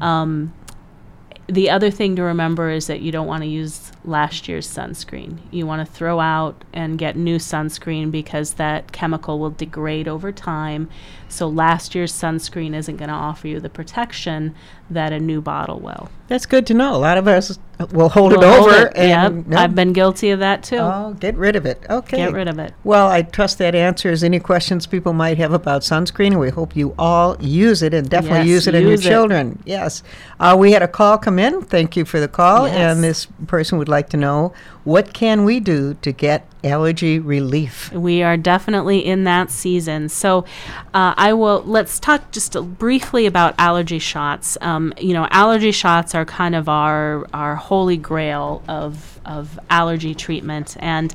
Um, 0.00 0.54
the 1.46 1.68
other 1.68 1.90
thing 1.90 2.16
to 2.16 2.22
remember 2.22 2.70
is 2.70 2.86
that 2.86 3.02
you 3.02 3.12
don't 3.12 3.26
want 3.26 3.42
to 3.42 3.48
use 3.48 3.92
last 4.04 4.48
year's 4.48 4.66
sunscreen. 4.66 5.38
You 5.50 5.66
want 5.66 5.86
to 5.86 5.92
throw 5.92 6.20
out 6.20 6.64
and 6.72 6.98
get 6.98 7.16
new 7.16 7.36
sunscreen 7.36 8.10
because 8.10 8.54
that 8.54 8.92
chemical 8.92 9.38
will 9.38 9.50
degrade 9.50 10.08
over 10.08 10.32
time. 10.32 10.88
So 11.28 11.46
last 11.48 11.94
year's 11.94 12.12
sunscreen 12.12 12.74
isn't 12.74 12.96
going 12.96 13.08
to 13.08 13.14
offer 13.14 13.48
you 13.48 13.60
the 13.60 13.68
protection 13.68 14.54
that 14.88 15.12
a 15.12 15.20
new 15.20 15.42
bottle 15.42 15.80
will. 15.80 16.10
That's 16.28 16.46
good 16.46 16.66
to 16.68 16.74
know. 16.74 16.94
A 16.94 16.96
lot 16.96 17.18
of 17.18 17.28
us 17.28 17.58
will 17.92 18.08
hold 18.08 18.32
We'll 18.32 18.40
hold 18.42 18.68
over 18.72 18.86
it. 18.86 18.92
Yep, 18.96 18.96
and 19.32 19.48
no. 19.48 19.56
I've 19.56 19.74
been 19.74 19.92
guilty 19.92 20.30
of 20.30 20.38
that 20.40 20.62
too. 20.62 20.76
Oh, 20.78 21.14
get 21.18 21.34
rid 21.36 21.56
of 21.56 21.66
it. 21.66 21.82
Okay. 21.90 22.18
Get 22.18 22.32
rid 22.32 22.48
of 22.48 22.58
it. 22.58 22.72
Well, 22.84 23.08
I 23.08 23.22
trust 23.22 23.58
that 23.58 23.74
answers 23.74 24.22
any 24.22 24.38
questions 24.40 24.86
people 24.86 25.12
might 25.12 25.38
have 25.38 25.52
about 25.52 25.82
sunscreen. 25.82 26.28
and 26.28 26.40
We 26.40 26.50
hope 26.50 26.76
you 26.76 26.94
all 26.98 27.36
use 27.40 27.82
it 27.82 27.92
and 27.94 28.08
definitely 28.08 28.38
Yes, 28.40 28.48
use 28.48 28.66
it 28.68 28.74
in 28.74 28.82
your 28.84 28.92
it. 28.94 29.00
children. 29.02 29.58
Yes. 29.64 30.02
Uh, 30.38 30.56
we 30.58 30.72
had 30.72 30.82
a 30.82 30.88
call 30.88 31.18
come 31.18 31.38
in. 31.38 31.62
Thank 31.62 31.96
you 31.96 32.04
for 32.04 32.20
the 32.20 32.28
call. 32.28 32.66
Yes. 32.68 32.76
And 32.76 33.02
this 33.04 33.26
person 33.46 33.78
would 33.78 33.88
like 33.88 34.08
to 34.10 34.16
know 34.16 34.52
what 34.84 35.14
can 35.14 35.44
we 35.44 35.60
do 35.60 35.94
to 36.02 36.12
get 36.12 36.46
allergy 36.62 37.18
relief? 37.18 37.90
We 37.92 38.22
are 38.22 38.36
definitely 38.36 39.04
in 39.04 39.24
that 39.24 39.50
season. 39.50 40.08
So, 40.08 40.44
uh, 40.92 41.14
I 41.16 41.32
will 41.32 41.62
let's 41.64 41.98
talk 41.98 42.30
just 42.30 42.52
briefly 42.78 43.26
about 43.26 43.54
allergy 43.58 43.98
shots. 43.98 44.56
Um, 44.60 44.92
you 44.98 45.14
know, 45.14 45.26
allergy 45.30 45.72
shots 45.72 46.14
are 46.14 46.24
kind 46.24 46.54
of 46.54 46.68
our 46.68 47.26
our 47.32 47.56
holy 47.56 47.96
grail 47.96 48.62
of 48.68 49.20
of 49.24 49.58
allergy 49.70 50.14
treatment, 50.14 50.76
and 50.80 51.12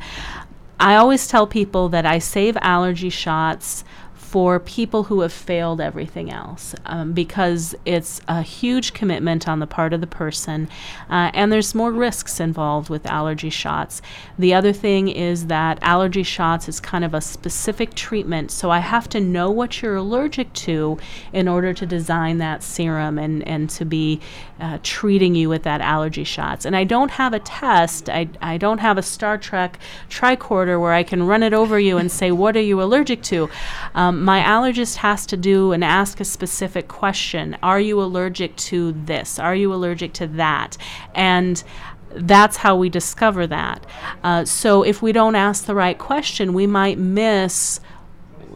I 0.80 0.96
always 0.96 1.28
tell 1.28 1.46
people 1.46 1.90
that 1.90 2.06
I 2.06 2.20
save 2.20 2.58
allergy 2.62 3.10
shots 3.10 3.84
for 4.30 4.60
people 4.60 5.06
who 5.06 5.22
have 5.22 5.34
failed 5.34 5.82
everything 5.82 6.32
else 6.32 6.76
um, 6.86 7.14
because 7.14 7.74
it's 7.84 8.22
a 8.28 8.44
huge 8.44 8.94
commitment 8.94 9.48
on 9.48 9.58
the 9.58 9.66
part 9.66 9.92
of 9.92 10.02
the 10.02 10.08
person 10.08 10.70
uh, 11.10 11.32
and 11.34 11.52
there's 11.52 11.74
more 11.74 11.92
risks 11.92 12.40
involved 12.40 12.92
with 12.92 13.08
allergy 13.08 13.50
shots. 13.50 14.04
The 14.38 14.54
other 14.54 14.72
thing 14.72 15.08
is 15.08 15.48
that 15.48 15.80
allergy 15.82 16.22
shots 16.22 16.70
is 16.70 16.80
kind 16.80 17.04
of 17.04 17.16
a 17.16 17.22
specific 17.22 17.96
treatment, 17.96 18.52
so 18.52 18.70
I 18.70 18.78
have 18.80 19.10
to 19.10 19.20
know 19.20 19.50
what 19.50 19.82
you're 19.82 19.96
allergic 19.96 20.54
to 20.54 21.00
in 21.34 21.48
order 21.48 21.74
to 21.74 21.88
design 21.88 22.38
that 22.38 22.62
serum 22.62 23.18
and, 23.18 23.48
and 23.48 23.68
to 23.72 23.84
be 23.84 24.22
uh, 24.60 24.78
treating 24.84 25.34
you 25.34 25.50
with 25.50 25.64
that 25.64 25.82
allergy 25.82 26.24
shots. 26.24 26.66
And 26.66 26.76
I 26.76 26.84
don't 26.84 27.12
have 27.12 27.34
a 27.34 27.40
test, 27.40 28.10
I, 28.10 28.30
I 28.44 28.58
don't 28.58 28.80
have 28.80 29.00
a 29.00 29.02
Star 29.02 29.40
Trek 29.40 29.80
tricorder 30.08 30.80
where 30.80 30.94
I 30.94 31.02
can 31.02 31.24
run 31.26 31.42
it 31.42 31.54
over 31.54 31.80
you 31.80 31.98
and 31.98 32.12
say, 32.12 32.32
What 32.32 32.56
are 32.56 32.62
you 32.62 32.80
allergic 32.80 33.24
to? 33.24 33.50
Um, 33.96 34.19
my 34.20 34.42
allergist 34.42 34.98
has 34.98 35.26
to 35.28 35.38
do 35.38 35.72
and 35.72 35.84
ask 35.84 36.20
a 36.20 36.26
specific 36.26 36.88
question 36.88 37.58
Are 37.64 37.80
you 37.80 38.02
allergic 38.02 38.56
to 38.58 38.92
this? 38.92 39.40
Are 39.40 39.56
you 39.56 39.74
allergic 39.74 40.14
to 40.14 40.28
that? 40.28 40.78
And 41.16 41.64
that's 42.12 42.58
how 42.58 42.76
we 42.76 42.90
discover 42.90 43.48
that. 43.48 43.86
Uh, 44.24 44.46
so 44.46 44.84
if 44.84 45.02
we 45.02 45.12
don't 45.12 45.36
ask 45.36 45.66
the 45.66 45.76
right 45.76 45.98
question, 45.98 46.54
we 46.54 46.68
might 46.68 46.98
miss 46.98 47.80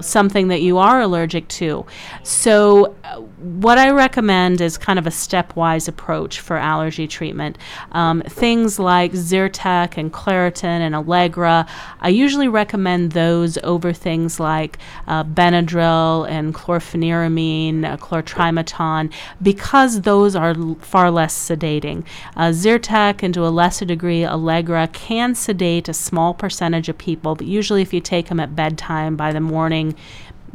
something 0.01 0.47
that 0.47 0.61
you 0.61 0.77
are 0.77 1.01
allergic 1.01 1.47
to. 1.47 1.85
So, 2.23 2.95
uh, 3.03 3.21
what 3.43 3.77
I 3.77 3.89
recommend 3.91 4.61
is 4.61 4.77
kind 4.77 4.97
of 4.97 5.05
a 5.05 5.09
stepwise 5.09 5.89
approach 5.89 6.39
for 6.39 6.55
allergy 6.55 7.07
treatment. 7.07 7.57
Um, 7.91 8.21
things 8.21 8.79
like 8.79 9.11
Zyrtec 9.11 9.97
and 9.97 10.13
Claritin 10.13 10.63
and 10.63 10.95
Allegra, 10.95 11.67
I 11.99 12.07
usually 12.07 12.47
recommend 12.47 13.11
those 13.11 13.57
over 13.57 13.91
things 13.91 14.39
like 14.39 14.77
uh, 15.07 15.25
Benadryl 15.25 16.29
and 16.29 16.55
chlorpheniramine, 16.55 17.83
uh, 17.83 17.97
Chlor-Trimeton, 17.97 19.11
because 19.41 20.01
those 20.01 20.37
are 20.37 20.51
l- 20.51 20.75
far 20.75 21.11
less 21.11 21.37
sedating. 21.37 22.05
Uh, 22.37 22.49
Zyrtec 22.49 23.23
and 23.23 23.33
to 23.33 23.45
a 23.45 23.49
lesser 23.49 23.83
degree 23.83 24.25
Allegra 24.25 24.87
can 24.87 25.35
sedate 25.35 25.89
a 25.89 25.93
small 25.93 26.33
percentage 26.33 26.87
of 26.87 26.97
people, 26.97 27.35
but 27.35 27.45
usually 27.45 27.81
if 27.81 27.93
you 27.93 27.99
take 27.99 28.29
them 28.29 28.39
at 28.39 28.55
bedtime 28.55 29.17
by 29.17 29.33
the 29.33 29.41
morning, 29.41 29.95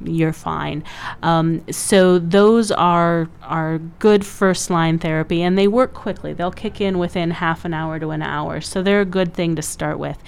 you're 0.05 0.33
fine. 0.33 0.85
Um, 1.23 1.65
so 1.71 2.19
those 2.19 2.71
are 2.71 3.29
are 3.43 3.79
good 3.99 4.27
first 4.27 4.69
line 4.69 4.99
therapy, 4.99 5.43
and 5.43 5.57
they 5.57 5.67
work 5.67 5.95
quickly. 5.95 6.33
They'll 6.33 6.51
kick 6.51 6.81
in 6.81 6.99
within 6.99 7.31
half 7.31 7.65
an 7.65 7.73
hour 7.73 7.99
to 7.99 8.11
an 8.11 8.23
hour, 8.23 8.61
so 8.61 8.83
they're 8.83 9.01
a 9.01 9.07
good 9.07 9.33
thing 9.33 9.57
to 9.57 9.63
start 9.63 9.99
with. 9.99 10.19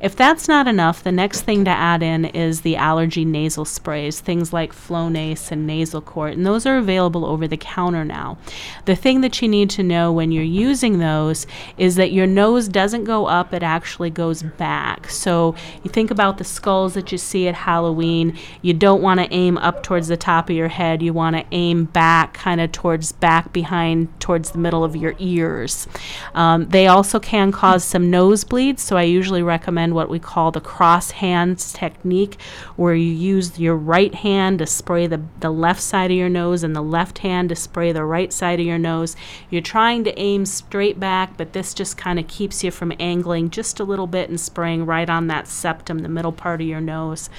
If 0.00 0.16
that's 0.16 0.48
not 0.48 0.66
enough, 0.66 1.02
the 1.02 1.12
next 1.12 1.42
thing 1.42 1.64
to 1.66 1.70
add 1.70 2.02
in 2.02 2.24
is 2.24 2.62
the 2.62 2.76
allergy 2.76 3.24
nasal 3.24 3.64
sprays, 3.64 4.20
things 4.20 4.52
like 4.52 4.72
Flonase 4.72 5.50
and 5.50 5.68
Nasacort, 5.68 6.32
and 6.32 6.46
those 6.46 6.66
are 6.66 6.78
available 6.78 7.26
over 7.26 7.46
the 7.46 7.56
counter 7.56 8.04
now. 8.04 8.38
The 8.86 8.96
thing 8.96 9.20
that 9.20 9.42
you 9.42 9.48
need 9.48 9.70
to 9.70 9.82
know 9.82 10.10
when 10.12 10.32
you're 10.32 10.42
using 10.42 10.98
those 10.98 11.46
is 11.76 11.96
that 11.96 12.12
your 12.12 12.26
nose 12.26 12.68
doesn't 12.68 13.04
go 13.04 13.26
up; 13.26 13.52
it 13.52 13.62
actually 13.62 14.10
goes 14.10 14.42
back. 14.42 15.10
So 15.10 15.54
you 15.84 15.90
think 15.90 16.10
about 16.10 16.38
the 16.38 16.44
skulls 16.44 16.94
that 16.94 17.12
you 17.12 17.18
see 17.18 17.46
at 17.46 17.54
Halloween. 17.54 18.38
You 18.62 18.72
don't 18.72 19.02
want 19.02 19.19
to 19.26 19.34
aim 19.34 19.58
up 19.58 19.82
towards 19.82 20.08
the 20.08 20.16
top 20.16 20.50
of 20.50 20.56
your 20.56 20.68
head. 20.68 21.02
You 21.02 21.12
want 21.12 21.36
to 21.36 21.44
aim 21.52 21.84
back, 21.84 22.34
kind 22.34 22.60
of 22.60 22.72
towards 22.72 23.12
back 23.12 23.52
behind, 23.52 24.20
towards 24.20 24.50
the 24.50 24.58
middle 24.58 24.84
of 24.84 24.96
your 24.96 25.14
ears. 25.18 25.88
Um, 26.34 26.68
they 26.68 26.86
also 26.86 27.18
can 27.18 27.52
cause 27.52 27.84
some 27.84 28.10
nosebleeds, 28.10 28.80
so 28.80 28.96
I 28.96 29.02
usually 29.02 29.42
recommend 29.42 29.94
what 29.94 30.08
we 30.08 30.18
call 30.18 30.50
the 30.50 30.60
cross 30.60 31.12
hands 31.12 31.72
technique, 31.72 32.40
where 32.76 32.94
you 32.94 33.12
use 33.12 33.58
your 33.58 33.76
right 33.76 34.14
hand 34.14 34.58
to 34.60 34.66
spray 34.66 35.06
the, 35.06 35.20
the 35.40 35.50
left 35.50 35.80
side 35.80 36.10
of 36.10 36.16
your 36.16 36.28
nose 36.28 36.62
and 36.62 36.74
the 36.74 36.82
left 36.82 37.18
hand 37.18 37.48
to 37.48 37.56
spray 37.56 37.92
the 37.92 38.04
right 38.04 38.32
side 38.32 38.60
of 38.60 38.66
your 38.66 38.78
nose. 38.78 39.16
You're 39.50 39.62
trying 39.62 40.04
to 40.04 40.18
aim 40.18 40.46
straight 40.46 41.00
back, 41.00 41.36
but 41.36 41.52
this 41.52 41.74
just 41.74 41.96
kind 41.96 42.18
of 42.18 42.26
keeps 42.28 42.62
you 42.62 42.70
from 42.70 42.92
angling 42.98 43.50
just 43.50 43.80
a 43.80 43.84
little 43.84 44.06
bit 44.06 44.28
and 44.28 44.40
spraying 44.40 44.86
right 44.86 45.08
on 45.08 45.26
that 45.28 45.48
septum, 45.48 46.00
the 46.00 46.08
middle 46.08 46.32
part 46.32 46.60
of 46.60 46.66
your 46.66 46.80
nose. 46.80 47.30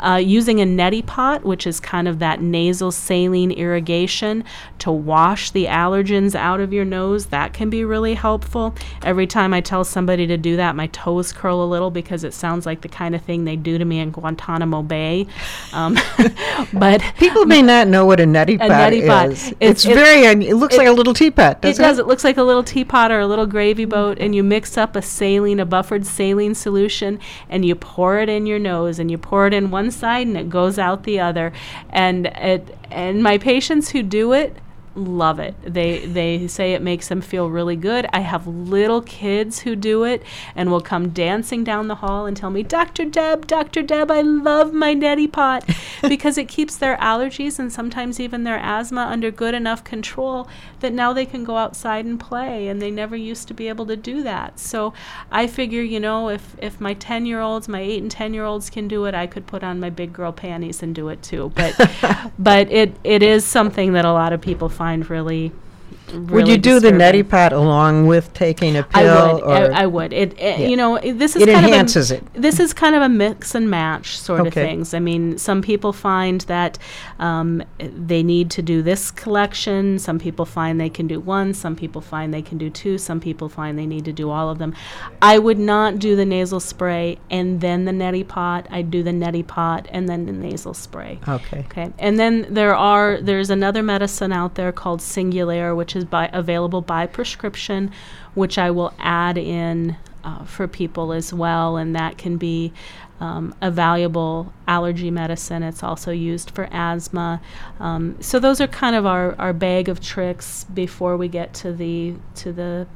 Uh, 0.00 0.16
using 0.16 0.60
a 0.60 0.64
neti 0.64 1.04
pot, 1.04 1.44
which 1.44 1.66
is 1.66 1.80
kind 1.80 2.08
of 2.08 2.18
that 2.18 2.40
nasal 2.40 2.92
saline 2.92 3.50
irrigation 3.50 4.44
to 4.78 4.90
wash 4.90 5.50
the 5.50 5.66
allergens 5.66 6.34
out 6.34 6.60
of 6.60 6.72
your 6.72 6.84
nose, 6.84 7.26
that 7.26 7.52
can 7.52 7.70
be 7.70 7.84
really 7.84 8.14
helpful. 8.14 8.74
Every 9.02 9.26
time 9.26 9.52
I 9.52 9.60
tell 9.60 9.84
somebody 9.84 10.26
to 10.26 10.36
do 10.36 10.56
that, 10.56 10.76
my 10.76 10.86
toes 10.88 11.32
curl 11.32 11.62
a 11.62 11.66
little 11.66 11.90
because 11.90 12.24
it 12.24 12.34
sounds 12.34 12.66
like 12.66 12.80
the 12.82 12.88
kind 12.88 13.14
of 13.14 13.22
thing 13.22 13.44
they 13.44 13.56
do 13.56 13.78
to 13.78 13.84
me 13.84 13.98
in 14.00 14.10
Guantanamo 14.10 14.82
Bay. 14.82 15.26
Um, 15.72 15.98
but 16.72 17.02
people 17.18 17.46
may 17.46 17.62
not 17.62 17.88
know 17.88 18.06
what 18.06 18.20
a 18.20 18.24
neti 18.24 18.58
pot 18.58 18.70
a 18.70 18.74
neti 18.74 19.06
pot. 19.06 19.30
is. 19.30 19.48
It's, 19.48 19.56
it's 19.60 19.84
very. 19.84 20.26
Un- 20.26 20.42
it 20.42 20.54
looks 20.54 20.74
it, 20.74 20.78
like 20.78 20.88
a 20.88 20.92
little 20.92 21.14
teapot. 21.14 21.62
Does 21.62 21.78
it, 21.78 21.82
it 21.82 21.84
does. 21.84 21.98
It 21.98 22.06
looks 22.06 22.24
like 22.24 22.36
a 22.36 22.42
little 22.42 22.62
teapot 22.62 23.10
or 23.10 23.20
a 23.20 23.26
little 23.26 23.46
gravy 23.46 23.84
boat, 23.84 24.18
and 24.20 24.34
you 24.34 24.42
mix 24.42 24.76
up 24.76 24.96
a 24.96 25.02
saline, 25.02 25.60
a 25.60 25.66
buffered 25.66 26.06
saline 26.06 26.54
solution, 26.54 27.18
and 27.48 27.64
you 27.64 27.74
pour 27.74 28.18
it 28.18 28.28
in 28.28 28.46
your 28.46 28.58
nose, 28.58 28.98
and 28.98 29.10
you 29.10 29.18
pour 29.18 29.46
it 29.46 29.54
in 29.54 29.70
one 29.70 29.85
side, 29.90 30.26
and 30.26 30.36
it 30.36 30.48
goes 30.48 30.78
out 30.78 31.04
the 31.04 31.20
other. 31.20 31.52
And 31.90 32.26
it 32.26 32.76
and 32.90 33.22
my 33.22 33.38
patients 33.38 33.90
who 33.90 34.02
do 34.02 34.32
it 34.32 34.56
love 34.96 35.38
it. 35.38 35.54
They 35.62 36.06
they 36.06 36.48
say 36.48 36.72
it 36.72 36.82
makes 36.82 37.08
them 37.08 37.20
feel 37.20 37.50
really 37.50 37.76
good. 37.76 38.06
I 38.12 38.20
have 38.20 38.46
little 38.46 39.02
kids 39.02 39.60
who 39.60 39.76
do 39.76 40.04
it 40.04 40.22
and 40.54 40.70
will 40.70 40.80
come 40.80 41.10
dancing 41.10 41.62
down 41.64 41.88
the 41.88 41.96
hall 41.96 42.26
and 42.26 42.36
tell 42.36 42.50
me, 42.50 42.62
"Dr. 42.62 43.04
Deb, 43.04 43.46
Dr. 43.46 43.82
Deb, 43.82 44.10
I 44.10 44.22
love 44.22 44.72
my 44.72 44.94
neti 44.94 45.30
pot," 45.30 45.68
because 46.02 46.38
it 46.38 46.48
keeps 46.48 46.76
their 46.76 46.96
allergies 46.96 47.58
and 47.58 47.72
sometimes 47.72 48.18
even 48.18 48.44
their 48.44 48.58
asthma 48.58 49.02
under 49.02 49.30
good 49.30 49.54
enough 49.54 49.84
control 49.84 50.48
that 50.80 50.92
now 50.92 51.12
they 51.12 51.26
can 51.26 51.44
go 51.44 51.56
outside 51.56 52.06
and 52.06 52.18
play 52.18 52.68
and 52.68 52.80
they 52.80 52.90
never 52.90 53.16
used 53.16 53.48
to 53.48 53.54
be 53.54 53.68
able 53.68 53.86
to 53.86 53.96
do 53.96 54.22
that. 54.22 54.58
So 54.58 54.94
I 55.30 55.46
figure, 55.46 55.82
you 55.82 56.00
know, 56.00 56.30
if 56.30 56.56
if 56.58 56.80
my 56.80 56.94
10-year-olds, 56.94 57.68
my 57.68 57.80
8 57.80 58.02
and 58.02 58.14
10-year-olds 58.14 58.70
can 58.70 58.88
do 58.88 59.04
it, 59.04 59.14
I 59.14 59.26
could 59.26 59.46
put 59.46 59.62
on 59.62 59.78
my 59.78 59.90
big 59.90 60.12
girl 60.12 60.32
panties 60.32 60.82
and 60.82 60.94
do 60.94 61.08
it 61.08 61.22
too. 61.22 61.52
But 61.54 61.74
but 62.38 62.72
it 62.72 62.96
it 63.04 63.22
is 63.22 63.44
something 63.44 63.92
that 63.92 64.04
a 64.04 64.12
lot 64.12 64.32
of 64.32 64.40
people 64.40 64.68
find 64.68 64.85
find 64.86 65.10
really 65.10 65.50
Really 66.08 66.32
would 66.32 66.48
you 66.48 66.56
do 66.56 66.80
disturbing. 66.80 66.98
the 66.98 67.04
neti 67.04 67.28
pot 67.28 67.52
along 67.52 68.06
with 68.06 68.32
taking 68.32 68.76
a 68.76 68.82
pill? 68.84 69.16
I 69.16 69.32
would. 69.32 69.42
I, 69.44 69.82
I, 69.82 69.86
would. 69.86 70.12
It, 70.12 70.32
it 70.38 70.60
yeah. 70.60 70.66
you 70.66 70.76
know 70.76 70.98
this 70.98 71.34
is 71.34 71.42
it 71.42 71.52
kind 71.52 71.66
enhances 71.66 72.10
of 72.10 72.22
a, 72.22 72.24
it. 72.24 72.34
This 72.34 72.60
is 72.60 72.72
kind 72.72 72.94
of 72.94 73.02
a 73.02 73.08
mix 73.08 73.54
and 73.54 73.68
match 73.68 74.18
sort 74.18 74.40
okay. 74.40 74.48
of 74.48 74.54
things. 74.54 74.94
I 74.94 75.00
mean, 75.00 75.36
some 75.38 75.62
people 75.62 75.92
find 75.92 76.42
that 76.42 76.78
um, 77.18 77.62
they 77.78 78.22
need 78.22 78.50
to 78.52 78.62
do 78.62 78.82
this 78.82 79.10
collection. 79.10 79.98
Some 79.98 80.18
people 80.18 80.44
find 80.44 80.80
they 80.80 80.90
can 80.90 81.08
do 81.08 81.18
one. 81.18 81.54
Some 81.54 81.74
people 81.74 82.00
find 82.00 82.32
they 82.32 82.42
can 82.42 82.58
do 82.58 82.70
two. 82.70 82.98
Some 82.98 83.18
people 83.18 83.48
find 83.48 83.78
they 83.78 83.86
need 83.86 84.04
to 84.04 84.12
do 84.12 84.30
all 84.30 84.48
of 84.48 84.58
them. 84.58 84.74
I 85.20 85.38
would 85.38 85.58
not 85.58 85.98
do 85.98 86.14
the 86.14 86.24
nasal 86.24 86.60
spray 86.60 87.18
and 87.30 87.60
then 87.60 87.84
the 87.84 87.92
neti 87.92 88.26
pot. 88.26 88.68
I'd 88.70 88.90
do 88.90 89.02
the 89.02 89.10
neti 89.10 89.44
pot 89.46 89.88
and 89.90 90.08
then 90.08 90.26
the 90.26 90.32
nasal 90.32 90.74
spray. 90.74 91.18
Okay. 91.26 91.66
Okay. 91.70 91.92
And 91.98 92.18
then 92.18 92.46
there 92.48 92.74
are 92.74 93.20
there's 93.20 93.50
another 93.50 93.82
medicine 93.82 94.32
out 94.32 94.54
there 94.54 94.70
called 94.70 95.00
Singulair, 95.00 95.76
which 95.76 95.95
is 95.96 96.04
by, 96.04 96.30
available 96.32 96.82
by 96.82 97.06
prescription, 97.06 97.90
which 98.34 98.58
I 98.58 98.70
will 98.70 98.92
add 98.98 99.38
in 99.38 99.96
uh, 100.22 100.44
for 100.44 100.68
people 100.68 101.12
as 101.12 101.32
well, 101.32 101.76
and 101.76 101.94
that 101.96 102.18
can 102.18 102.36
be 102.36 102.72
um, 103.20 103.54
a 103.62 103.70
valuable 103.70 104.52
allergy 104.68 105.10
medicine. 105.10 105.62
It's 105.62 105.82
also 105.82 106.10
used 106.10 106.50
for 106.50 106.68
asthma. 106.70 107.40
Um, 107.80 108.16
so 108.20 108.38
those 108.38 108.60
are 108.60 108.66
kind 108.66 108.94
of 108.94 109.06
our, 109.06 109.34
our 109.38 109.52
bag 109.52 109.88
of 109.88 110.00
tricks 110.00 110.64
before 110.64 111.16
we 111.16 111.28
get 111.28 111.54
to 111.54 111.72
the 111.72 112.14
to 112.36 112.52
the 112.52 112.86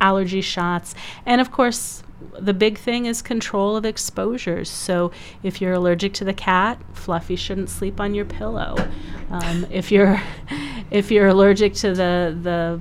allergy 0.00 0.42
shots, 0.42 0.94
and 1.24 1.40
of 1.40 1.50
course 1.50 2.02
the 2.38 2.54
big 2.54 2.78
thing 2.78 3.06
is 3.06 3.22
control 3.22 3.76
of 3.76 3.84
exposures. 3.84 4.70
So 4.70 5.10
if 5.42 5.60
you're 5.60 5.74
allergic 5.74 6.12
to 6.14 6.24
the 6.24 6.34
cat, 6.34 6.80
Fluffy 6.92 7.36
shouldn't 7.36 7.70
sleep 7.70 8.00
on 8.00 8.14
your 8.14 8.24
pillow. 8.24 8.76
Um, 9.30 9.66
if 9.70 9.90
you're 9.90 10.20
if 10.90 11.10
you're 11.10 11.28
allergic 11.28 11.74
to 11.74 11.92
the 11.94 12.36
the 12.42 12.80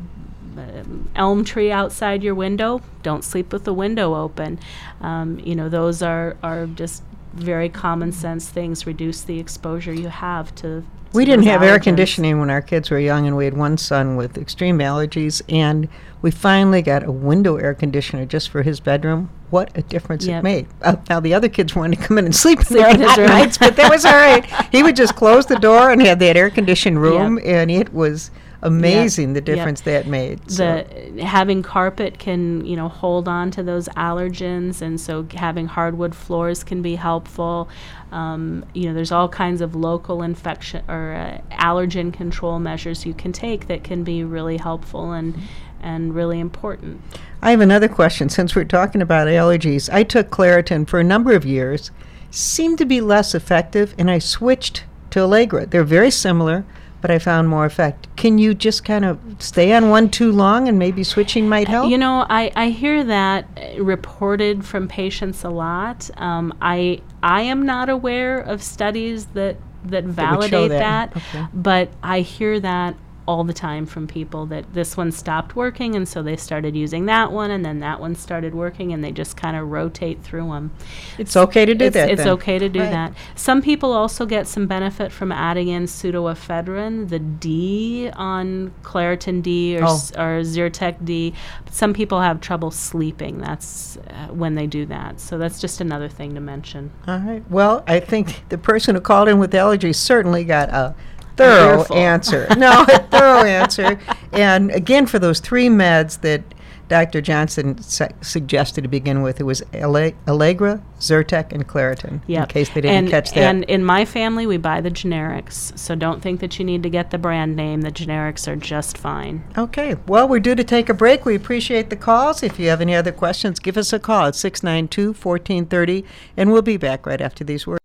um, 0.58 1.10
elm 1.16 1.44
tree 1.44 1.72
outside 1.72 2.24
your 2.24 2.36
window, 2.36 2.82
don't 3.04 3.24
sleep 3.24 3.52
with 3.52 3.66
the 3.66 3.74
window 3.74 4.16
open. 4.16 4.60
Um, 5.02 5.40
you 5.40 5.56
know 5.56 5.70
those 5.70 6.02
are 6.02 6.38
are 6.42 6.66
just 6.68 7.04
very 7.34 7.70
common 7.70 8.12
sense 8.12 8.48
things. 8.48 8.88
Reduce 8.88 9.22
the 9.22 9.40
exposure 9.40 9.94
you 9.94 10.08
have 10.08 10.54
to 10.56 10.84
we 11.16 11.26
didn't 11.26 11.46
have 11.46 11.62
allergens. 11.62 11.66
air 11.66 11.80
conditioning 11.80 12.40
when 12.40 12.50
our 12.50 12.62
kids 12.62 12.90
were 12.90 13.00
young, 13.00 13.26
and 13.28 13.36
we 13.36 13.46
had 13.46 13.56
one 13.56 13.78
son 13.78 14.16
with 14.16 14.38
extreme 14.38 14.80
allergies, 14.80 15.42
and 15.50 15.88
we 16.22 16.32
finally 16.32 16.82
got 16.82 17.04
a 17.04 17.12
window 17.12 17.58
air 17.58 17.74
conditioner 17.74 18.26
just 18.26 18.50
for 18.50 18.64
his 18.64 18.80
bedroom. 18.80 19.30
What 19.50 19.76
a 19.76 19.82
difference 19.82 20.26
yep. 20.26 20.40
it 20.40 20.44
made! 20.44 20.68
Uh, 20.82 20.98
now 21.10 21.20
the 21.20 21.34
other 21.34 21.50
kids 21.50 21.76
wanted 21.76 22.00
to 22.00 22.08
come 22.08 22.18
in 22.18 22.26
and 22.26 22.36
sleep, 22.36 22.62
sleep 22.62 22.86
in 22.86 23.00
there 23.00 23.28
nights, 23.28 23.58
but 23.58 23.76
that 23.76 23.90
was 23.90 24.06
all 24.06 24.14
right. 24.14 24.46
He 24.72 24.84
would 24.84 24.96
just 24.96 25.16
close 25.16 25.46
the 25.46 25.58
door 25.58 25.92
and 25.92 26.02
had 26.02 26.20
that 26.20 26.36
air 26.36 26.50
conditioned 26.50 27.02
room, 27.02 27.38
yep. 27.38 27.48
and 27.48 27.72
it 27.72 27.94
was 27.94 28.32
amazing 28.66 29.30
yep. 29.30 29.36
the 29.36 29.42
difference 29.42 29.86
yep. 29.86 30.04
that 30.04 30.10
made. 30.10 30.40
The 30.46 31.24
having 31.24 31.64
carpet 31.64 32.20
can 32.20 32.66
you 32.66 32.76
know 32.76 32.90
hold 32.90 33.28
on 33.28 33.52
to 33.52 33.64
those 33.64 33.88
allergens, 33.90 34.82
and 34.82 35.00
so 35.00 35.28
having 35.34 35.68
hardwood 35.68 36.16
floors 36.16 36.64
can 36.64 36.82
be 36.82 36.96
helpful. 36.96 37.70
Um, 38.12 38.66
you 38.74 38.88
know, 38.88 38.94
there's 38.94 39.12
all 39.12 39.30
kinds 39.30 39.62
of 39.62 39.76
local 39.76 40.22
infection 40.22 40.84
or 40.88 41.14
uh, 41.14 41.42
allergen 41.56 42.14
control 42.14 42.60
measures 42.60 43.06
you 43.06 43.14
can 43.14 43.32
take 43.32 43.68
that 43.68 43.84
can 43.84 44.04
be 44.04 44.24
really 44.24 44.58
helpful 44.58 45.12
and 45.12 45.36
and 45.82 46.16
really 46.16 46.40
important. 46.40 47.02
I 47.42 47.52
have 47.52 47.62
another 47.62 47.88
question. 47.88 48.28
Since 48.30 48.56
we're 48.56 48.66
talking 48.66 49.02
about 49.02 49.28
allergies, 49.28 49.88
I 49.94 50.04
took 50.04 50.30
Claritin 50.30 50.88
for 50.88 51.00
a 51.00 51.04
number 51.04 51.34
of 51.34 51.46
years, 51.46 51.92
seemed 52.32 52.80
to 52.80 52.86
be 52.86 53.02
less 53.02 53.36
effective, 53.36 53.94
and 53.98 54.10
I 54.10 54.20
switched 54.20 54.84
to 55.12 55.22
Allegra. 55.22 55.66
They're 55.68 55.84
very 55.84 56.12
similar 56.12 56.66
but 57.06 57.14
I 57.14 57.20
found 57.20 57.50
more 57.50 57.66
effect. 57.66 58.08
Can 58.16 58.40
you 58.40 58.56
just 58.56 58.84
kind 58.84 59.06
of 59.06 59.20
stay 59.38 59.74
on 59.74 59.90
one 59.90 60.10
too 60.10 60.32
long 60.32 60.68
and 60.68 60.80
maybe 60.80 61.04
switching 61.04 61.48
might 61.48 61.68
help? 61.68 61.92
You 61.92 62.00
know, 62.00 62.26
I, 62.28 62.52
I 62.56 62.70
hear 62.70 63.04
that 63.04 63.48
reported 63.78 64.66
from 64.66 64.88
patients 64.88 65.44
a 65.44 65.52
lot. 65.52 66.10
Um, 66.18 66.52
I 66.64 67.04
I 67.22 67.44
am 67.44 67.64
not 67.64 67.90
aware 67.90 68.40
of 68.40 68.64
studies 68.64 69.28
that 69.36 69.58
that 69.84 70.06
validate 70.06 70.70
that, 70.70 71.14
that 71.14 71.18
okay. 71.18 71.46
but 71.54 71.90
I 72.02 72.22
hear 72.22 72.60
that 72.62 72.96
all 73.28 73.44
the 73.44 73.54
time 73.54 73.86
from 73.86 74.08
people 74.08 74.46
that 74.46 74.74
this 74.74 74.96
one 74.96 75.12
stopped 75.12 75.56
working 75.56 75.96
and 75.96 76.08
so 76.08 76.22
they 76.22 76.36
started 76.36 76.76
using 76.76 77.06
that 77.06 77.32
one 77.32 77.52
and 77.52 77.66
then 77.66 77.80
that 77.80 78.00
one 78.00 78.16
started 78.16 78.54
working 78.54 78.94
and 78.94 79.04
they 79.04 79.12
just 79.12 79.36
kind 79.36 79.56
of 79.56 79.68
rotate 79.70 80.22
through 80.22 80.48
them. 80.48 80.72
It's 81.18 81.36
okay 81.36 81.66
to 81.66 81.74
do 81.74 81.86
it's, 81.86 81.94
that. 81.96 82.10
It's 82.10 82.24
then. 82.24 82.34
okay 82.34 82.60
to 82.60 82.70
do 82.70 82.80
right. 82.80 82.92
that. 82.92 83.14
Some 83.36 83.62
people 83.62 83.92
also 83.94 84.26
get 84.26 84.48
some 84.48 84.68
benefit 84.68 85.12
from 85.12 85.32
adding 85.32 85.70
in 85.70 85.86
pseudoephedrine, 85.86 87.10
the 87.10 87.20
D 87.20 88.10
on 88.16 88.74
Claritin 88.84 89.42
D 89.42 89.78
or, 89.78 89.86
oh. 89.86 89.94
s- 89.94 90.12
or 90.12 90.42
Zyrtec 90.42 91.04
D. 91.04 91.34
Some 91.72 91.94
people 91.94 92.22
have 92.22 92.42
trouble 92.42 92.72
sleeping. 92.72 93.40
That's 93.40 93.98
uh, 93.98 94.28
when 94.28 94.56
they 94.56 94.68
do 94.68 94.86
that. 94.86 95.20
So 95.20 95.38
that's 95.38 95.60
just 95.60 95.82
another 95.82 96.10
thing 96.10 96.36
to 96.36 96.42
mention. 96.42 96.92
All 97.08 97.20
right. 97.20 97.44
Well, 97.50 97.84
I 97.88 98.00
think 98.00 98.44
the 98.50 98.58
person 98.58 98.96
who 98.96 99.02
called 99.02 99.28
in 99.28 99.40
with 99.40 99.52
allergies 99.54 99.96
certainly 99.96 100.44
got 100.44 100.70
a 100.70 100.96
thorough 101.36 101.84
answer. 101.94 102.48
no, 102.58 102.84
a 102.84 103.00
thorough 103.10 103.44
answer. 103.44 104.00
And 104.34 104.72
again, 104.72 105.06
for 105.06 105.20
those 105.20 105.40
three 105.40 105.68
meds 105.68 106.22
that 106.22 106.44
Dr. 106.88 107.22
Johnston 107.22 107.82
su- 107.82 108.08
suggested 108.22 108.82
to 108.84 108.88
begin 108.88 109.22
with. 109.22 109.40
It 109.40 109.44
was 109.44 109.64
Alle- 109.74 110.14
Allegra, 110.28 110.82
Zyrtec, 111.00 111.52
and 111.52 111.68
Claritin. 111.68 112.22
Yep. 112.28 112.44
In 112.44 112.48
case 112.50 112.70
they 112.70 112.82
didn't 112.82 112.96
and, 112.96 113.10
catch 113.10 113.32
that. 113.32 113.38
And 113.38 113.64
in 113.66 113.84
my 113.84 114.06
family, 114.06 114.46
we 114.46 114.58
buy 114.58 114.82
the 114.82 114.92
generics. 114.92 115.78
So 115.78 115.96
don't 115.96 116.22
think 116.22 116.40
that 116.42 116.60
you 116.60 116.66
need 116.66 116.84
to 116.84 116.90
get 116.90 117.12
the 117.12 117.18
brand 117.18 117.56
name. 117.56 117.82
The 117.82 117.92
generics 117.92 118.48
are 118.48 118.56
just 118.56 118.98
fine. 118.98 119.44
Okay. 119.58 119.96
Well, 120.08 120.28
we're 120.28 120.40
due 120.40 120.56
to 120.56 120.64
take 120.64 120.90
a 120.90 120.94
break. 120.94 121.26
We 121.26 121.36
appreciate 121.36 121.90
the 121.90 121.96
calls. 121.96 122.44
If 122.44 122.60
you 122.60 122.70
have 122.70 122.82
any 122.82 122.96
other 122.96 123.12
questions, 123.12 123.60
give 123.60 123.78
us 123.78 123.92
a 123.92 124.00
call 124.00 124.28
at 124.28 124.36
692 124.36 125.14
1430, 125.14 126.06
and 126.38 126.52
we'll 126.52 126.62
be 126.62 126.78
back 126.78 127.06
right 127.06 127.22
after 127.22 127.44
these 127.44 127.66
words. 127.66 127.85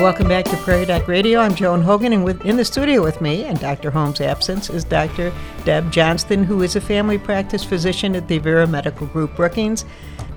Welcome 0.00 0.28
back 0.28 0.46
to 0.46 0.56
Prairie 0.56 0.86
Doc 0.86 1.08
Radio. 1.08 1.40
I'm 1.40 1.54
Joan 1.54 1.82
Hogan, 1.82 2.14
and 2.14 2.24
with, 2.24 2.46
in 2.46 2.56
the 2.56 2.64
studio 2.64 3.02
with 3.04 3.20
me, 3.20 3.44
in 3.44 3.56
Dr. 3.56 3.90
Holm's 3.90 4.22
absence, 4.22 4.70
is 4.70 4.82
Dr. 4.82 5.30
Deb 5.66 5.92
Johnston, 5.92 6.42
who 6.42 6.62
is 6.62 6.74
a 6.74 6.80
family 6.80 7.18
practice 7.18 7.62
physician 7.62 8.16
at 8.16 8.26
the 8.26 8.38
Vera 8.38 8.66
Medical 8.66 9.06
Group 9.08 9.36
Brookings. 9.36 9.84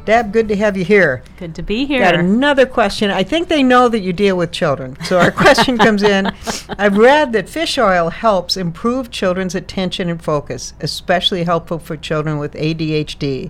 Deb, 0.04 0.34
good 0.34 0.50
to 0.50 0.58
have 0.58 0.76
you 0.76 0.84
here. 0.84 1.24
Good 1.40 1.56
to 1.56 1.64
be 1.64 1.86
here. 1.86 2.02
Got 2.02 2.16
another 2.16 2.66
question. 2.66 3.10
I 3.10 3.24
think 3.24 3.48
they 3.48 3.64
know 3.64 3.88
that 3.88 4.02
you 4.02 4.12
deal 4.12 4.36
with 4.36 4.52
children. 4.52 4.98
So 5.06 5.18
our 5.18 5.32
question 5.32 5.78
comes 5.78 6.04
in. 6.04 6.28
I've 6.78 6.98
read 6.98 7.32
that 7.32 7.48
fish 7.48 7.78
oil 7.78 8.10
helps 8.10 8.58
improve 8.58 9.12
children's 9.12 9.56
attention 9.56 10.10
and 10.10 10.22
focus, 10.22 10.74
especially 10.82 11.46
helpful 11.46 11.80
for 11.80 11.96
children 11.96 12.38
with 12.38 12.52
ADHD. 12.56 13.50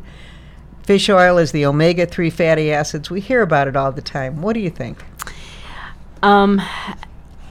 Fish 0.84 1.10
oil 1.10 1.39
is 1.39 1.53
the 1.53 1.65
omega 1.65 2.05
3 2.05 2.29
fatty 2.29 2.72
acids. 2.72 3.10
We 3.10 3.20
hear 3.20 3.41
about 3.41 3.67
it 3.67 3.75
all 3.75 3.91
the 3.91 4.03
time. 4.03 4.43
What 4.43 4.53
do 4.53 4.60
you 4.60 4.70
think? 4.70 5.00
Um, 6.24 6.62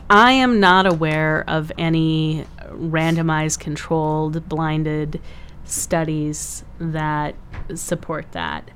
I 0.08 0.32
am 0.32 0.58
not 0.58 0.86
aware 0.86 1.44
of 1.46 1.70
any 1.76 2.46
randomized, 2.70 3.58
controlled, 3.60 4.48
blinded 4.48 5.20
studies 5.64 6.64
that 6.80 7.34
support 7.74 8.32
that. 8.32 8.70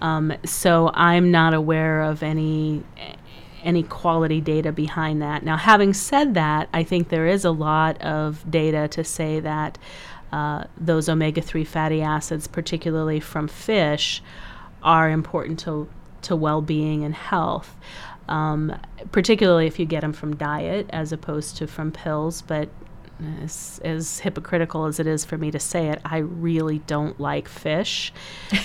Um, 0.00 0.32
so 0.46 0.90
I'm 0.94 1.30
not 1.30 1.52
aware 1.52 2.00
of 2.00 2.22
any 2.22 2.84
any 3.62 3.82
quality 3.82 4.40
data 4.40 4.72
behind 4.72 5.20
that. 5.20 5.42
Now, 5.42 5.58
having 5.58 5.92
said 5.92 6.34
that, 6.34 6.68
I 6.72 6.82
think 6.82 7.10
there 7.10 7.26
is 7.26 7.44
a 7.44 7.50
lot 7.50 8.00
of 8.00 8.50
data 8.50 8.88
to 8.88 9.04
say 9.04 9.40
that 9.40 9.76
uh, 10.32 10.64
those 10.78 11.08
omega 11.08 11.42
three 11.42 11.64
fatty 11.64 12.00
acids, 12.00 12.46
particularly 12.46 13.20
from 13.20 13.48
fish, 13.48 14.22
are 14.82 15.10
important 15.10 15.58
to 15.60 15.86
to 16.22 16.34
well 16.34 16.62
being 16.62 17.04
and 17.04 17.14
health 17.14 17.76
um, 18.28 18.74
particularly 19.12 19.66
if 19.66 19.78
you 19.78 19.86
get 19.86 20.00
them 20.00 20.12
from 20.12 20.36
diet 20.36 20.86
as 20.90 21.12
opposed 21.12 21.56
to 21.58 21.66
from 21.66 21.92
pills. 21.92 22.42
But 22.42 22.68
as, 23.42 23.80
as 23.84 24.20
hypocritical 24.20 24.86
as 24.86 25.00
it 25.00 25.06
is 25.06 25.24
for 25.24 25.38
me 25.38 25.50
to 25.50 25.58
say 25.58 25.88
it, 25.88 26.00
I 26.04 26.18
really 26.18 26.78
don't 26.80 27.18
like 27.20 27.48
fish. 27.48 28.12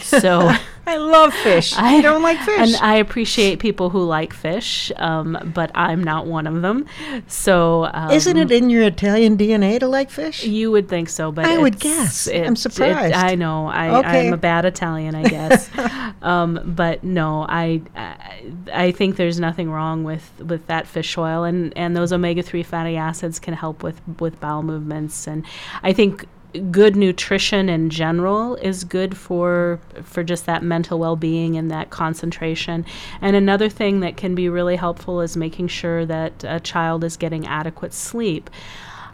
So 0.02 0.52
I 0.88 0.98
love 0.98 1.34
fish. 1.34 1.74
I 1.78 2.02
don't 2.02 2.24
like 2.24 2.40
fish. 2.40 2.60
And 2.60 2.76
I 2.78 2.96
appreciate 2.96 3.60
people 3.60 3.90
who 3.90 4.04
like 4.04 4.34
fish, 4.34 4.92
um, 4.98 5.52
but 5.54 5.72
I'm 5.76 6.04
not 6.04 6.26
one 6.26 6.48
of 6.48 6.62
them. 6.62 6.86
So 7.28 7.90
um, 7.94 8.12
isn't 8.12 8.38
it 8.38 8.52
in 8.52 8.70
your 8.70 8.84
Italian 8.84 9.38
DNA 9.38 9.80
to 9.80 9.88
like 9.88 10.10
fish? 10.10 10.44
You 10.44 10.72
would 10.72 10.90
think 10.90 11.10
so, 11.10 11.32
but 11.32 11.46
I 11.46 11.58
would 11.58 11.80
guess. 11.80 12.28
I'm 12.28 12.56
surprised. 12.56 13.14
It, 13.14 13.18
I 13.18 13.36
know. 13.36 13.68
I, 13.68 14.00
okay. 14.00 14.28
I'm 14.28 14.34
a 14.34 14.38
bad 14.38 14.66
Italian, 14.66 15.16
I 15.16 15.24
guess. 15.24 15.70
um, 16.22 16.60
but 16.66 17.04
no, 17.04 17.46
I, 17.48 17.82
I 17.96 18.30
I 18.74 18.92
think 18.92 19.16
there's 19.16 19.40
nothing 19.40 19.70
wrong 19.70 20.04
with, 20.04 20.32
with 20.40 20.66
that 20.68 20.88
fish 20.88 21.18
oil, 21.18 21.44
and, 21.44 21.76
and 21.78 21.96
those 21.96 22.14
omega 22.14 22.42
three 22.42 22.64
fatty 22.64 22.96
acids 22.98 23.40
can 23.40 23.54
help 23.54 23.84
with 23.84 24.02
with 24.20 24.40
bowel 24.50 24.64
movements, 24.64 25.28
and 25.28 25.46
I 25.84 25.94
think 25.94 26.26
good 26.72 26.96
nutrition 26.96 27.70
in 27.70 27.92
general 27.92 28.56
is 28.56 28.84
good 28.84 29.16
for 29.16 29.80
for 30.04 30.24
just 30.24 30.48
that 30.48 30.64
mental 30.64 30.98
well-being 30.98 31.56
and 31.56 31.70
that 31.70 31.92
concentration. 31.92 32.84
And 33.22 33.36
another 33.36 33.70
thing 33.70 34.00
that 34.00 34.18
can 34.18 34.34
be 34.34 34.50
really 34.50 34.76
helpful 34.76 35.22
is 35.22 35.38
making 35.38 35.68
sure 35.68 36.06
that 36.08 36.44
a 36.44 36.60
child 36.60 37.04
is 37.04 37.18
getting 37.18 37.46
adequate 37.46 37.94
sleep. 37.94 38.50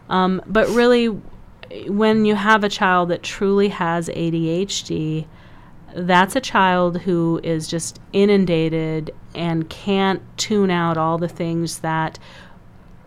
Um, 0.08 0.42
but 0.48 0.70
really 0.70 1.08
when 1.88 2.24
you 2.24 2.36
have 2.36 2.64
a 2.64 2.70
child 2.70 3.10
that 3.10 3.24
truly 3.24 3.70
has 3.70 4.08
ADHD 4.08 5.26
that's 5.96 6.36
a 6.36 6.42
child 6.42 7.02
who 7.02 7.40
is 7.42 7.68
just 7.68 8.02
inundated 8.12 9.16
and 9.34 9.70
can't 9.70 10.22
tune 10.38 10.70
out 10.70 10.98
all 10.98 11.18
the 11.18 11.30
things 11.30 11.80
that 11.80 12.20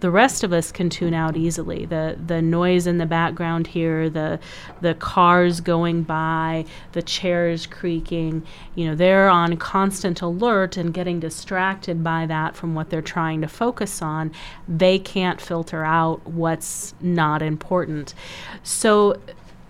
the 0.00 0.10
rest 0.10 0.44
of 0.44 0.52
us 0.52 0.70
can 0.70 0.88
tune 0.90 1.14
out 1.14 1.36
easily. 1.36 1.84
The 1.84 2.18
the 2.24 2.40
noise 2.40 2.86
in 2.86 2.98
the 2.98 3.06
background 3.06 3.68
here, 3.68 4.08
the 4.08 4.38
the 4.80 4.94
cars 4.94 5.60
going 5.60 6.02
by, 6.02 6.64
the 6.92 7.02
chairs 7.02 7.66
creaking, 7.66 8.44
you 8.74 8.86
know, 8.86 8.94
they're 8.94 9.28
on 9.28 9.56
constant 9.56 10.22
alert 10.22 10.76
and 10.76 10.94
getting 10.94 11.20
distracted 11.20 12.04
by 12.04 12.26
that 12.26 12.56
from 12.56 12.74
what 12.74 12.90
they're 12.90 13.02
trying 13.02 13.40
to 13.40 13.48
focus 13.48 14.00
on. 14.02 14.32
They 14.68 14.98
can't 14.98 15.40
filter 15.40 15.84
out 15.84 16.26
what's 16.26 16.94
not 17.00 17.42
important. 17.42 18.14
So, 18.62 19.20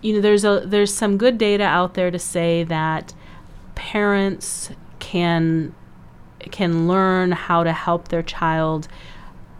you 0.01 0.13
know, 0.13 0.21
there's 0.21 0.45
a 0.45 0.63
there's 0.65 0.93
some 0.93 1.17
good 1.17 1.37
data 1.37 1.63
out 1.63 1.95
there 1.95 2.11
to 2.11 2.19
say 2.19 2.63
that 2.65 3.13
parents 3.75 4.69
can 4.99 5.73
can 6.39 6.87
learn 6.87 7.31
how 7.31 7.63
to 7.63 7.73
help 7.73 8.07
their 8.07 8.23
child 8.23 8.87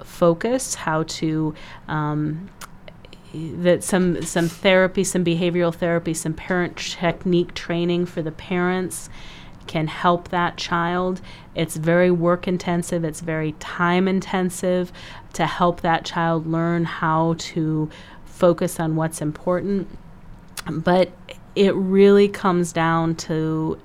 focus, 0.03 0.75
how 0.75 1.03
to 1.03 1.53
um, 1.87 2.49
that 3.33 3.83
some 3.83 4.21
some 4.23 4.47
therapy, 4.47 5.03
some 5.03 5.23
behavioral 5.23 5.73
therapy, 5.73 6.13
some 6.13 6.33
parent 6.33 6.77
technique 6.77 7.53
training 7.53 8.05
for 8.05 8.21
the 8.21 8.31
parents 8.31 9.09
can 9.67 9.85
help 9.85 10.29
that 10.29 10.57
child. 10.57 11.21
It's 11.53 11.77
very 11.77 12.09
work 12.09 12.47
intensive, 12.47 13.03
it's 13.03 13.21
very 13.21 13.51
time 13.59 14.07
intensive 14.07 14.91
to 15.33 15.45
help 15.45 15.81
that 15.81 16.05
child 16.05 16.47
learn 16.47 16.85
how 16.85 17.35
to 17.37 17.89
focus 18.25 18.79
on 18.79 18.95
what's 18.95 19.21
important. 19.21 19.87
But 20.67 21.11
it 21.55 21.75
really 21.75 22.27
comes 22.27 22.73
down 22.73 23.15
to 23.15 23.79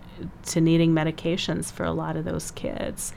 to 0.47 0.61
needing 0.61 0.95
medications 0.95 1.71
for 1.71 1.85
a 1.85 1.93
lot 1.93 2.17
of 2.17 2.25
those 2.25 2.51
kids. 2.53 3.13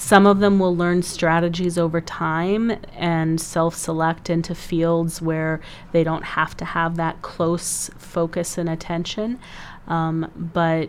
Some 0.00 0.26
of 0.26 0.40
them 0.40 0.58
will 0.58 0.74
learn 0.74 1.02
strategies 1.02 1.76
over 1.76 2.00
time 2.00 2.72
and 2.96 3.38
self 3.38 3.74
select 3.74 4.30
into 4.30 4.54
fields 4.54 5.20
where 5.20 5.60
they 5.92 6.02
don't 6.02 6.24
have 6.24 6.56
to 6.56 6.64
have 6.64 6.96
that 6.96 7.20
close 7.20 7.90
focus 7.98 8.56
and 8.56 8.66
attention. 8.66 9.38
Um, 9.86 10.32
but 10.34 10.88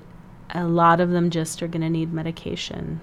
a 0.51 0.63
lot 0.63 1.01
of 1.01 1.09
them 1.09 1.29
just 1.29 1.61
are 1.61 1.67
going 1.67 1.81
to 1.81 1.89
need 1.89 2.13
medication. 2.13 3.01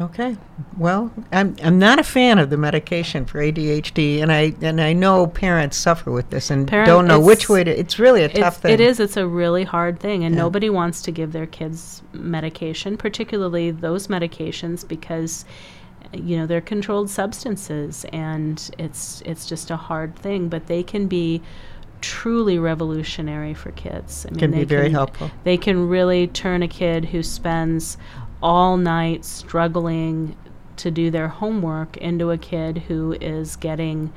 Okay. 0.00 0.36
Well, 0.76 1.12
I'm 1.30 1.54
I'm 1.62 1.78
not 1.78 2.00
a 2.00 2.02
fan 2.02 2.38
of 2.40 2.50
the 2.50 2.56
medication 2.56 3.24
for 3.26 3.38
ADHD, 3.38 4.20
and 4.22 4.32
I 4.32 4.52
and 4.60 4.80
I 4.80 4.92
know 4.92 5.26
parents 5.28 5.76
suffer 5.76 6.10
with 6.10 6.30
this 6.30 6.50
and 6.50 6.66
Parent- 6.66 6.88
don't 6.88 7.06
know 7.06 7.20
which 7.20 7.48
way 7.48 7.62
to. 7.62 7.70
It's 7.78 7.98
really 8.00 8.22
a 8.24 8.28
tough 8.28 8.56
thing. 8.60 8.72
it 8.72 8.80
is. 8.80 8.98
It's 8.98 9.16
a 9.16 9.26
really 9.26 9.62
hard 9.62 10.00
thing, 10.00 10.24
and 10.24 10.34
Yeah. 10.34 10.40
nobody 10.42 10.68
wants 10.68 11.00
to 11.02 11.12
give 11.12 11.30
their 11.32 11.46
kids 11.46 12.02
medication, 12.12 12.96
particularly 12.96 13.70
those 13.70 14.08
medications, 14.08 14.86
because 14.86 15.44
you 16.12 16.36
know 16.38 16.46
they're 16.46 16.60
controlled 16.60 17.08
substances, 17.08 18.04
and 18.12 18.70
it's 18.78 19.22
it's 19.24 19.46
just 19.46 19.70
a 19.70 19.76
hard 19.76 20.16
thing. 20.16 20.48
But 20.48 20.66
they 20.66 20.82
can 20.82 21.06
be 21.06 21.40
truly 22.00 22.58
revolutionary 22.58 23.54
for 23.54 23.70
kids. 23.70 24.26
I 24.28 24.30
mean, 24.32 24.38
Can 24.40 24.50
be 24.50 24.64
very 24.64 24.90
helpful. 24.90 25.30
They 25.44 25.56
can 25.56 25.88
really 25.88 26.26
turn 26.26 26.62
a 26.62 26.68
kid 26.68 27.06
who 27.06 27.22
spends 27.22 27.96
all 28.44 28.76
night 28.76 29.24
struggling 29.24 30.36
to 30.76 30.90
do 30.90 31.10
their 31.10 31.28
homework 31.28 31.96
into 31.96 32.30
a 32.30 32.36
kid 32.36 32.76
who 32.76 33.16
is 33.20 33.56
getting 33.56 34.12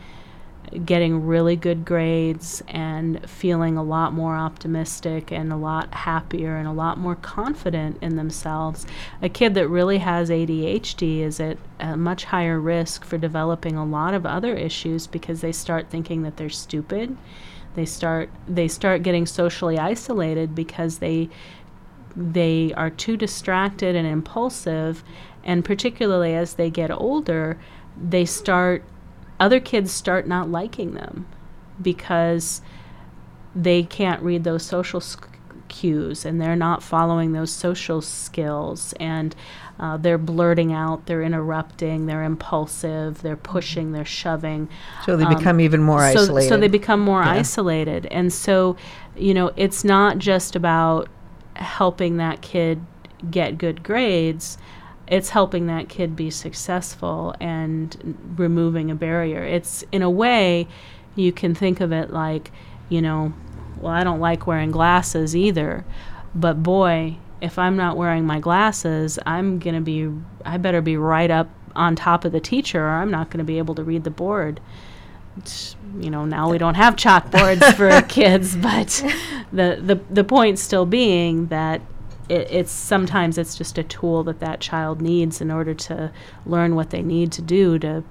getting 0.84 1.26
really 1.26 1.56
good 1.56 1.86
grades 1.86 2.62
and 2.68 3.28
feeling 3.30 3.78
a 3.78 3.84
lot 3.84 4.12
more 4.12 4.36
optimistic 4.36 5.32
and 5.32 5.54
a 5.54 5.56
lot 5.56 5.94
happier 5.94 6.58
and 6.58 6.68
a 6.68 6.74
lot 6.74 6.98
more 6.98 7.16
confident 7.16 7.98
in 8.02 8.18
themselves. 8.18 8.86
A 9.22 9.30
kid 9.30 9.54
that 9.54 9.70
really 9.70 10.00
has 10.00 10.30
ADHD 10.30 11.20
is 11.20 11.40
at 11.40 11.58
a 11.80 11.96
much 11.96 12.26
higher 12.26 12.60
risk 12.60 13.06
for 13.06 13.18
developing 13.18 13.78
a 13.78 13.86
lot 13.86 14.14
of 14.14 14.26
other 14.26 14.54
issues 14.56 15.08
because 15.08 15.40
they 15.40 15.54
start 15.54 15.90
thinking 15.90 16.24
that 16.24 16.36
they're 16.36 16.50
stupid. 16.50 17.16
They 17.76 17.86
start 17.86 18.30
they 18.46 18.68
start 18.68 19.04
getting 19.04 19.26
socially 19.26 19.78
isolated 19.78 20.54
because 20.54 20.98
they 20.98 21.30
they 22.18 22.74
are 22.76 22.90
too 22.90 23.16
distracted 23.16 23.96
and 23.96 24.08
impulsive 24.08 25.04
and 25.44 25.64
particularly 25.64 26.34
as 26.34 26.56
they 26.56 26.70
get 26.70 26.90
older 26.90 27.60
they 27.96 28.26
start 28.26 28.84
other 29.40 29.60
kids 29.60 29.92
start 29.92 30.28
not 30.28 30.50
liking 30.50 30.94
them 30.96 31.28
because 31.82 32.62
they 33.56 33.84
can't 33.84 34.22
read 34.24 34.44
those 34.44 34.64
social 34.64 35.02
cues 35.68 36.26
and 36.26 36.42
they're 36.42 36.56
not 36.56 36.82
following 36.82 37.34
those 37.34 37.52
social 37.52 38.02
skills 38.02 38.94
and 39.00 39.36
uh, 39.80 39.98
they're 39.98 40.18
blurting 40.18 40.74
out, 40.74 41.06
they're 41.06 41.22
interrupting, 41.22 42.08
they're 42.08 42.24
impulsive, 42.24 43.22
they're 43.22 43.38
pushing, 43.38 43.92
they're 43.92 44.06
shoving. 44.06 44.68
So 45.06 45.16
they 45.16 45.26
um, 45.26 45.36
become 45.36 45.60
even 45.60 45.84
more 45.84 46.00
so, 46.00 46.22
isolated. 46.22 46.50
So 46.50 46.58
they 46.58 46.68
become 46.68 47.00
more 47.00 47.22
yeah. 47.22 47.32
isolated. 47.32 48.08
And 48.08 48.34
so, 48.34 48.76
you 49.16 49.34
know, 49.34 49.52
it's 49.56 49.84
not 49.84 50.18
just 50.18 50.56
about 50.56 51.10
helping 51.58 52.18
that 52.18 52.42
kid 52.42 52.86
get 53.32 53.58
good 53.58 53.84
grades 53.84 54.58
it's 55.08 55.30
helping 55.30 55.68
that 55.68 55.88
kid 55.88 56.16
be 56.16 56.30
successful 56.30 57.34
and 57.40 58.18
removing 58.36 58.92
a 58.92 58.96
barrier. 58.96 59.44
It's 59.44 59.84
in 59.92 60.02
a 60.02 60.10
way 60.10 60.68
you 61.16 61.32
can 61.32 61.56
think 61.56 61.80
of 61.80 61.92
it 61.92 62.12
like, 62.12 62.52
you 62.90 63.02
know, 63.02 63.34
well, 63.80 63.94
I 63.94 64.04
don't 64.04 64.20
like 64.20 64.48
wearing 64.48 64.72
glasses 64.72 65.36
either, 65.36 65.86
but 66.36 66.62
boy, 66.62 67.18
if 67.40 67.58
I'm 67.58 67.78
not 67.78 67.96
wearing 67.96 68.26
my 68.26 68.40
glasses, 68.40 69.18
I'm 69.26 69.60
going 69.60 69.76
to 69.76 69.82
be, 69.82 70.12
I 70.44 70.58
better 70.58 70.82
be 70.82 70.98
right 70.98 71.32
up 71.32 71.50
on 71.76 71.96
top 71.96 72.26
of 72.26 72.32
the 72.32 72.40
teacher 72.40 72.84
or 72.84 72.90
I'm 72.90 73.12
not 73.12 73.30
going 73.30 73.38
to 73.40 73.44
be 73.44 73.60
able 73.60 73.76
to 73.76 73.84
read 73.84 74.04
the 74.04 74.10
board. 74.10 74.60
You 76.00 76.10
know, 76.10 76.26
now 76.26 76.50
we 76.50 76.58
don't 76.58 76.76
have 76.76 76.96
chalkboards 76.96 77.74
for 77.76 78.02
kids, 78.08 78.56
but 78.56 79.04
the, 79.52 79.80
the, 79.82 80.00
the 80.10 80.24
point 80.24 80.60
still 80.60 80.86
being 80.86 81.48
that 81.48 81.82
it, 82.30 82.48
it's 82.52 82.72
sometimes 82.72 83.38
it's 83.38 83.56
just 83.56 83.78
a 83.78 83.84
tool 83.84 84.24
that 84.24 84.40
that 84.40 84.60
child 84.60 85.02
needs 85.02 85.42
in 85.42 85.52
order 85.52 85.74
to 85.74 86.12
learn 86.46 86.76
what 86.76 86.90
they 86.90 87.02
need 87.02 87.32
to 87.34 87.42
do 87.42 87.80
to 87.80 88.04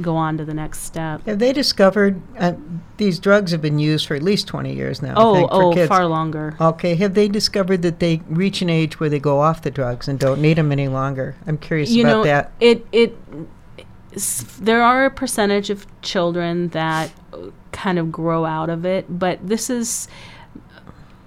go 0.00 0.16
on 0.16 0.38
to 0.38 0.44
the 0.44 0.54
next 0.54 0.80
step. 0.80 1.24
Have 1.26 1.38
they 1.38 1.52
discovered 1.52 2.20
uh, 2.38 2.52
these 2.96 3.18
drugs 3.18 3.52
have 3.52 3.62
been 3.62 3.78
used 3.78 4.06
for 4.06 4.14
at 4.14 4.22
least 4.22 4.46
20 4.46 4.72
years 4.72 5.02
now? 5.02 5.14
Oh, 5.16 5.34
think, 5.34 5.48
oh, 5.50 5.72
kids. 5.74 5.88
far 5.88 6.06
longer. 6.06 6.56
Okay. 6.60 6.94
Have 6.96 7.14
they 7.14 7.28
discovered 7.28 7.82
that 7.82 7.98
they 7.98 8.22
reach 8.28 8.62
an 8.62 8.70
age 8.70 9.00
where 9.00 9.08
they 9.08 9.18
go 9.18 9.40
off 9.40 9.62
the 9.62 9.70
drugs 9.70 10.08
and 10.08 10.18
don't 10.18 10.40
need 10.40 10.58
them 10.58 10.72
any 10.72 10.88
longer? 10.88 11.36
I'm 11.46 11.58
curious 11.58 11.90
you 11.90 12.04
about 12.04 12.12
know, 12.12 12.24
that. 12.24 12.52
It 12.60 12.86
it 12.92 13.16
there 14.60 14.82
are 14.82 15.04
a 15.04 15.10
percentage 15.10 15.70
of 15.70 15.86
children 16.02 16.68
that 16.68 17.12
kind 17.72 17.98
of 17.98 18.10
grow 18.10 18.44
out 18.44 18.70
of 18.70 18.84
it, 18.84 19.06
but 19.18 19.46
this 19.46 19.68
is 19.70 20.08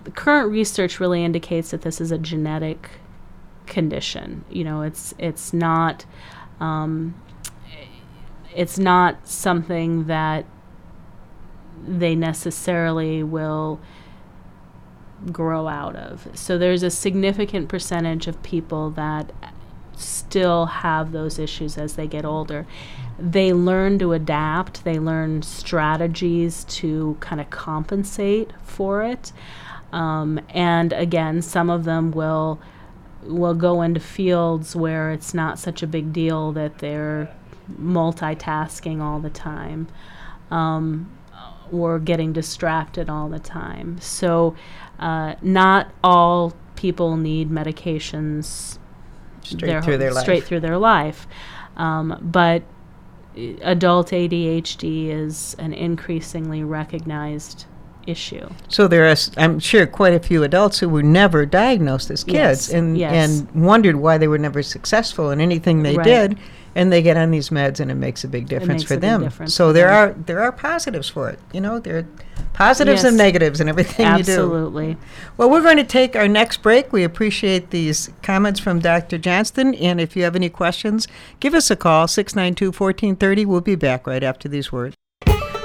the 0.04 0.12
current 0.12 0.52
research 0.52 1.00
really 1.00 1.24
indicates 1.24 1.72
that 1.72 1.84
this 1.84 2.02
is 2.02 2.12
a 2.12 2.17
genetic 2.17 2.89
condition. 3.67 4.44
You 4.50 4.63
know, 4.63 4.82
it's 4.82 5.13
it's 5.17 5.54
not 5.54 6.06
um, 6.60 7.15
it's 8.56 8.78
not 8.78 9.28
something 9.28 10.06
that 10.06 10.46
they 11.88 12.15
necessarily 12.15 13.24
will 13.24 13.80
grow 15.32 15.67
out 15.67 15.96
of. 15.96 16.28
So 16.34 16.58
there's 16.58 16.84
a 16.84 16.89
significant 16.89 17.70
percentage 17.70 18.28
of 18.28 18.41
people 18.44 18.89
that 18.91 19.32
still 19.95 20.65
have 20.67 21.12
those 21.12 21.39
issues 21.39 21.77
as 21.77 21.95
they 21.95 22.08
get 22.08 22.25
older. 22.25 22.65
They 23.19 23.54
learn 23.54 23.99
to 23.99 24.13
adapt, 24.13 24.84
they 24.84 24.99
learn 24.99 25.41
strategies 25.43 26.63
to 26.65 27.17
kind 27.19 27.39
of 27.39 27.49
compensate 27.49 28.51
for 28.63 29.04
it. 29.04 29.32
Um, 29.91 30.39
and 30.49 30.93
again, 30.93 31.41
some 31.41 31.69
of 31.69 31.84
them 31.84 32.12
will 32.12 32.60
will 33.23 33.54
go 33.54 33.84
into 33.84 33.99
fields 33.99 34.75
where 34.75 35.12
it's 35.12 35.34
not 35.34 35.60
such 35.60 35.84
a 35.84 35.88
big 35.88 36.12
deal 36.12 36.51
that 36.54 36.80
they're 36.80 37.32
multitasking 37.80 38.99
all 38.99 39.19
the 39.19 39.30
time 39.30 39.88
um, 40.49 41.10
or 41.71 41.99
getting 41.99 42.34
distracted 42.34 43.10
all 43.10 43.30
the 43.30 43.39
time. 43.39 43.99
So, 44.01 44.56
uh, 44.99 45.36
not 45.41 45.91
all 46.04 46.54
people 46.75 47.15
need 47.15 47.49
medications 47.51 48.80
straight 49.43 49.62
their 49.62 49.82
through 49.82 49.97
their 49.97 50.12
straight 50.13 50.39
life. 50.39 50.47
through 50.47 50.60
their 50.60 50.77
life, 50.77 51.27
um, 51.77 52.17
but 52.21 52.63
adult 53.62 54.10
ADHD 54.10 55.10
is 55.10 55.56
an 55.60 55.73
increasingly 55.73 56.63
recognized 56.63 57.65
issue. 58.08 58.49
So 58.67 58.88
there 58.88 59.10
are, 59.10 59.15
I'm 59.38 59.60
sure, 59.60 59.86
quite 59.86 60.13
a 60.13 60.19
few 60.19 60.43
adults 60.43 60.80
who 60.80 60.89
were 60.89 61.04
never 61.04 61.45
diagnosed 61.45 62.10
as 62.10 62.23
kids 62.23 62.34
yes, 62.34 62.69
and 62.69 62.97
yes. 62.97 63.13
and 63.13 63.65
wondered 63.65 63.95
why 63.95 64.17
they 64.17 64.27
were 64.27 64.38
never 64.38 64.63
successful 64.63 65.32
in 65.32 65.39
anything 65.39 65.84
they 65.84 65.95
right. 65.95 66.04
did, 66.04 66.38
and 66.75 66.91
they 66.91 67.01
get 67.01 67.17
on 67.17 67.31
these 67.31 67.49
meds 67.49 67.79
and 67.79 67.91
it 67.91 67.95
makes 67.95 68.23
a 68.23 68.27
big 68.27 68.47
difference 68.47 68.84
for 68.84 68.95
them. 68.95 69.23
Difference 69.23 69.53
so 69.53 69.73
there 69.73 69.88
them. 69.88 69.95
are 69.95 70.13
there 70.13 70.41
are 70.41 70.51
positives 70.51 71.10
for 71.10 71.29
it. 71.29 71.39
You 71.53 71.62
know, 71.62 71.79
there 71.79 71.99
are 71.99 72.07
positives 72.53 73.03
yes. 73.03 73.10
and 73.10 73.17
negatives 73.17 73.60
and 73.60 73.69
everything 73.69 74.05
Absolutely. 74.05 74.88
you 74.88 74.93
do. 74.93 74.99
Absolutely. 74.99 75.07
Well, 75.38 75.49
we're 75.49 75.62
going 75.62 75.77
to 75.77 75.84
take 75.84 76.15
our 76.15 76.27
next 76.27 76.62
break. 76.62 76.91
We 76.93 77.03
appreciate 77.03 77.71
these 77.71 78.10
comments 78.21 78.60
from 78.60 78.79
Dr. 78.79 79.17
Johnston, 79.17 79.75
and 79.75 79.99
if 79.99 80.15
you 80.15 80.23
have 80.23 80.36
any 80.36 80.49
questions, 80.49 81.07
give 81.39 81.53
us 81.53 81.71
a 81.71 81.75
call 81.75 82.07
692-1430. 82.07 83.45
We'll 83.45 83.62
be 83.62 83.75
back 83.75 84.07
right 84.07 84.23
after 84.23 84.47
these 84.47 84.71
words. 84.71 84.95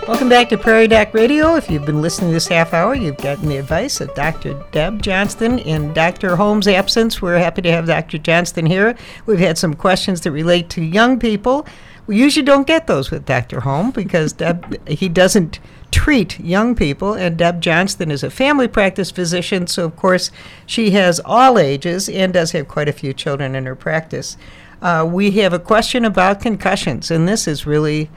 Welcome 0.07 0.29
back 0.29 0.49
to 0.51 0.57
Prairie 0.57 0.87
Doc 0.87 1.13
Radio. 1.15 1.57
If 1.57 1.69
you've 1.69 1.85
been 1.85 2.01
listening 2.01 2.31
this 2.31 2.47
half 2.47 2.73
hour, 2.73 2.95
you've 2.95 3.17
gotten 3.17 3.49
the 3.49 3.57
advice 3.57 4.01
of 4.01 4.15
Dr. 4.15 4.55
Deb 4.71 5.03
Johnston. 5.03 5.59
In 5.59 5.93
Dr. 5.95 6.37
Holm's 6.37 6.69
absence, 6.69 7.21
we're 7.21 7.39
happy 7.39 7.61
to 7.63 7.73
have 7.73 7.89
Dr. 7.89 8.19
Johnston 8.19 8.67
here. 8.67 8.95
We've 9.27 9.41
had 9.41 9.59
some 9.59 9.75
questions 9.75 10.21
that 10.21 10.31
relate 10.31 10.71
to 10.71 10.81
young 10.81 11.19
people. 11.19 11.67
We 12.07 12.19
usually 12.19 12.45
don't 12.45 12.69
get 12.69 12.87
those 12.87 13.11
with 13.11 13.27
Dr. 13.27 13.59
Holmes 13.59 13.95
because 13.95 14.33
Deb, 14.33 14.77
he 14.89 15.09
doesn't 15.09 15.59
treat 15.91 16.39
young 16.39 16.77
people, 16.77 17.15
and 17.15 17.37
Deb 17.37 17.61
Johnston 17.61 18.13
is 18.13 18.23
a 18.23 18.31
family 18.31 18.69
practice 18.69 19.11
physician, 19.11 19.67
so 19.67 19.87
of 19.87 19.97
course 19.97 20.31
she 20.67 20.91
has 20.93 21.21
all 21.25 21.59
ages 21.59 22.09
and 22.09 22.33
does 22.33 22.53
have 22.53 22.69
quite 22.69 22.89
a 22.89 22.93
few 22.93 23.13
children 23.13 23.57
in 23.57 23.67
her 23.67 23.75
practice. 23.75 24.37
Uh, 24.81 25.05
we 25.11 25.33
have 25.33 25.53
a 25.53 25.59
question 25.59 26.05
about 26.05 26.41
concussions, 26.41 27.11
and 27.11 27.27
this 27.27 27.49
is 27.49 27.67
really 27.67 28.09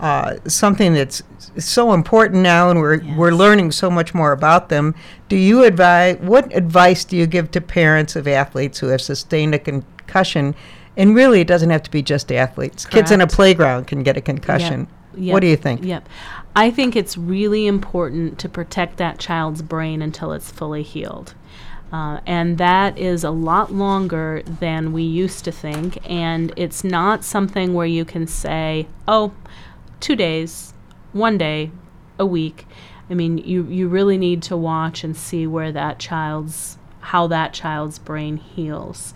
uh, 0.00 0.36
something 0.46 0.94
that's 0.94 1.22
so 1.58 1.92
important 1.92 2.42
now, 2.42 2.70
and 2.70 2.80
we're 2.80 3.00
Yes. 3.00 3.16
we're 3.16 3.32
learning 3.32 3.72
so 3.72 3.90
much 3.90 4.14
more 4.14 4.32
about 4.32 4.68
them. 4.68 4.94
Do 5.28 5.36
you 5.36 5.64
advise? 5.64 6.16
What 6.18 6.54
advice 6.54 7.04
do 7.04 7.16
you 7.16 7.26
give 7.26 7.50
to 7.52 7.60
parents 7.60 8.16
of 8.16 8.26
athletes 8.26 8.78
who 8.78 8.88
have 8.88 9.00
sustained 9.00 9.54
a 9.54 9.58
concussion? 9.58 10.54
And 10.96 11.14
really, 11.14 11.40
it 11.40 11.48
doesn't 11.48 11.70
have 11.70 11.82
to 11.84 11.90
be 11.90 12.02
just 12.02 12.30
athletes. 12.30 12.86
Kids 12.86 13.10
in 13.10 13.20
a 13.20 13.26
playground 13.26 13.86
can 13.86 14.02
get 14.02 14.16
a 14.16 14.20
concussion. 14.20 14.86
Yep. 15.16 15.32
What 15.32 15.40
do 15.40 15.46
you 15.46 15.56
think? 15.56 15.84
Yep. 15.84 16.08
I 16.56 16.70
think 16.70 16.94
it's 16.94 17.16
really 17.18 17.66
important 17.66 18.38
to 18.40 18.48
protect 18.48 18.96
that 18.98 19.18
child's 19.18 19.62
brain 19.62 20.02
until 20.02 20.32
it's 20.32 20.50
fully 20.50 20.82
healed. 20.82 21.34
Uh, 21.92 22.20
and 22.26 22.58
that 22.58 22.98
is 22.98 23.22
a 23.22 23.30
lot 23.30 23.72
longer 23.72 24.42
than 24.60 24.92
we 24.92 25.02
used 25.02 25.44
to 25.44 25.52
think. 25.52 25.98
And 26.08 26.52
it's 26.56 26.82
not 26.82 27.24
something 27.24 27.74
where 27.74 27.86
you 27.86 28.04
can 28.04 28.26
say, 28.26 28.86
oh, 29.06 29.32
two 30.04 30.14
days, 30.14 30.74
one 31.14 31.38
day, 31.38 31.70
a 32.18 32.26
week. 32.26 32.66
I 33.08 33.14
mean, 33.14 33.38
you, 33.38 33.64
you 33.64 33.88
really 33.88 34.18
need 34.18 34.42
to 34.42 34.56
watch 34.56 35.02
and 35.02 35.16
see 35.16 35.46
where 35.46 35.72
that 35.72 35.98
child's, 35.98 36.76
how 37.00 37.26
that 37.28 37.54
child's 37.54 37.98
brain 37.98 38.36
heals. 38.36 39.14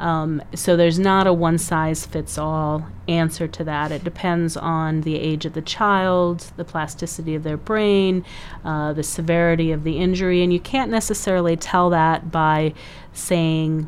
Um, 0.00 0.42
so 0.52 0.76
there's 0.76 0.98
not 0.98 1.28
a 1.28 1.32
one 1.32 1.56
size 1.56 2.04
fits 2.04 2.36
all 2.36 2.84
answer 3.06 3.46
to 3.46 3.62
that. 3.62 3.92
It 3.92 4.02
depends 4.02 4.56
on 4.56 5.02
the 5.02 5.20
age 5.20 5.46
of 5.46 5.52
the 5.52 5.62
child, 5.62 6.50
the 6.56 6.64
plasticity 6.64 7.36
of 7.36 7.44
their 7.44 7.56
brain, 7.56 8.24
uh, 8.64 8.92
the 8.92 9.04
severity 9.04 9.70
of 9.70 9.84
the 9.84 9.98
injury, 9.98 10.42
and 10.42 10.52
you 10.52 10.58
can't 10.58 10.90
necessarily 10.90 11.56
tell 11.56 11.90
that 11.90 12.32
by 12.32 12.74
saying, 13.12 13.86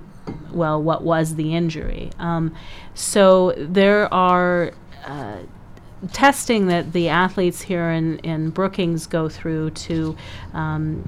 well, 0.52 0.80
what 0.80 1.02
was 1.02 1.34
the 1.34 1.56
injury? 1.56 2.12
Um, 2.20 2.54
so 2.94 3.52
there 3.56 4.12
are. 4.14 4.70
Uh, 5.04 5.38
testing 6.12 6.66
that 6.66 6.92
the 6.92 7.08
athletes 7.08 7.62
here 7.62 7.90
in, 7.90 8.18
in 8.18 8.50
Brookings 8.50 9.06
go 9.06 9.28
through 9.28 9.70
to 9.70 10.16
um, 10.52 11.04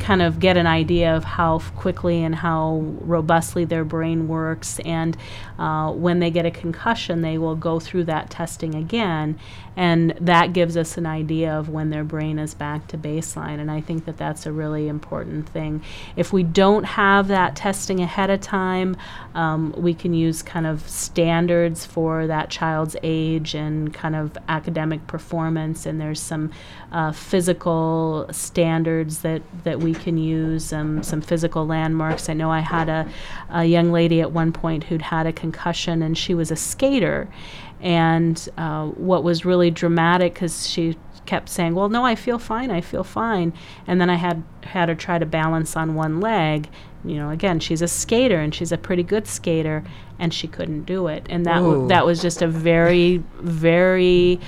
kind 0.00 0.20
of 0.20 0.40
get 0.40 0.56
an 0.56 0.66
idea 0.66 1.16
of 1.16 1.22
how 1.22 1.60
quickly 1.76 2.22
and 2.22 2.34
how 2.34 2.78
robustly 3.00 3.64
their 3.64 3.84
brain 3.84 4.26
works. 4.26 4.80
And 4.80 5.16
uh, 5.58 5.92
when 5.92 6.18
they 6.18 6.30
get 6.30 6.44
a 6.44 6.50
concussion, 6.50 7.22
they 7.22 7.38
will 7.38 7.54
go 7.54 7.78
through 7.78 8.04
that 8.04 8.30
testing 8.30 8.74
again. 8.74 9.38
And 9.76 10.12
that 10.20 10.52
gives 10.52 10.76
us 10.76 10.96
an 10.96 11.06
idea 11.06 11.52
of 11.52 11.68
when 11.68 11.90
their 11.90 12.04
brain 12.04 12.38
is 12.38 12.54
back 12.54 12.86
to 12.88 12.98
baseline. 12.98 13.58
And 13.58 13.70
I 13.70 13.80
think 13.80 14.04
that 14.04 14.16
that's 14.16 14.46
a 14.46 14.52
really 14.52 14.86
important 14.86 15.48
thing. 15.48 15.82
If 16.16 16.32
we 16.32 16.44
don't 16.44 16.84
have 16.84 17.28
that 17.28 17.56
testing 17.56 18.00
ahead 18.00 18.30
of 18.30 18.40
time, 18.40 18.96
um, 19.34 19.74
we 19.76 19.92
can 19.94 20.14
use 20.14 20.42
kind 20.42 20.66
of 20.66 20.88
standards 20.88 21.84
for 21.84 22.28
that 22.28 22.50
child's 22.50 22.94
age 23.02 23.54
and 23.54 23.83
kind 23.90 24.16
of 24.16 24.36
academic 24.48 25.06
performance. 25.06 25.86
And 25.86 26.00
there's 26.00 26.20
some 26.20 26.50
uh, 26.92 27.12
physical 27.12 28.26
standards 28.30 29.20
that, 29.20 29.42
that 29.64 29.80
we 29.80 29.94
can 29.94 30.16
use, 30.16 30.72
um, 30.72 31.02
some 31.02 31.20
physical 31.20 31.66
landmarks. 31.66 32.28
I 32.28 32.34
know 32.34 32.50
I 32.50 32.60
had 32.60 32.88
a, 32.88 33.08
a 33.50 33.64
young 33.64 33.92
lady 33.92 34.20
at 34.20 34.32
one 34.32 34.52
point 34.52 34.84
who'd 34.84 35.02
had 35.02 35.26
a 35.26 35.32
concussion 35.32 36.02
and 36.02 36.16
she 36.16 36.34
was 36.34 36.50
a 36.50 36.56
skater. 36.56 37.28
And 37.80 38.48
uh, 38.56 38.86
what 38.86 39.24
was 39.24 39.44
really 39.44 39.70
dramatic, 39.70 40.34
because 40.34 40.68
she 40.68 40.96
kept 41.26 41.48
saying, 41.48 41.74
"Well, 41.74 41.88
no, 41.88 42.04
I 42.04 42.14
feel 42.14 42.38
fine. 42.38 42.70
I 42.70 42.80
feel 42.80 43.04
fine." 43.04 43.52
And 43.86 44.00
then 44.00 44.08
I 44.08 44.14
had 44.14 44.42
had 44.62 44.88
her 44.88 44.94
try 44.94 45.18
to 45.18 45.26
balance 45.26 45.76
on 45.76 45.94
one 45.94 46.20
leg. 46.20 46.68
You 47.04 47.16
know, 47.16 47.30
again, 47.30 47.60
she's 47.60 47.82
a 47.82 47.88
skater 47.88 48.40
and 48.40 48.54
she's 48.54 48.72
a 48.72 48.78
pretty 48.78 49.02
good 49.02 49.26
skater, 49.26 49.84
and 50.18 50.32
she 50.32 50.48
couldn't 50.48 50.84
do 50.84 51.06
it. 51.08 51.26
And 51.28 51.44
that 51.46 51.58
w- 51.58 51.88
that 51.88 52.06
was 52.06 52.22
just 52.22 52.42
a 52.42 52.48
very, 52.48 53.22
very 53.40 54.40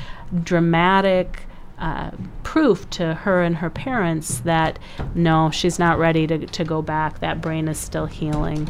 dramatic 0.42 1.42
uh, 1.79 2.11
proof 2.42 2.88
to 2.88 3.14
her 3.14 3.42
and 3.42 3.57
her 3.57 3.69
parents 3.69 4.40
that 4.40 4.79
no, 5.14 5.51
she's 5.51 5.79
not 5.79 5.99
ready 5.99 6.27
to, 6.27 6.47
to 6.47 6.64
go 6.64 6.81
back. 6.81 7.21
That 7.21 7.40
brain 7.42 7.69
is 7.69 7.79
still 7.79 8.07
healing. 8.07 8.69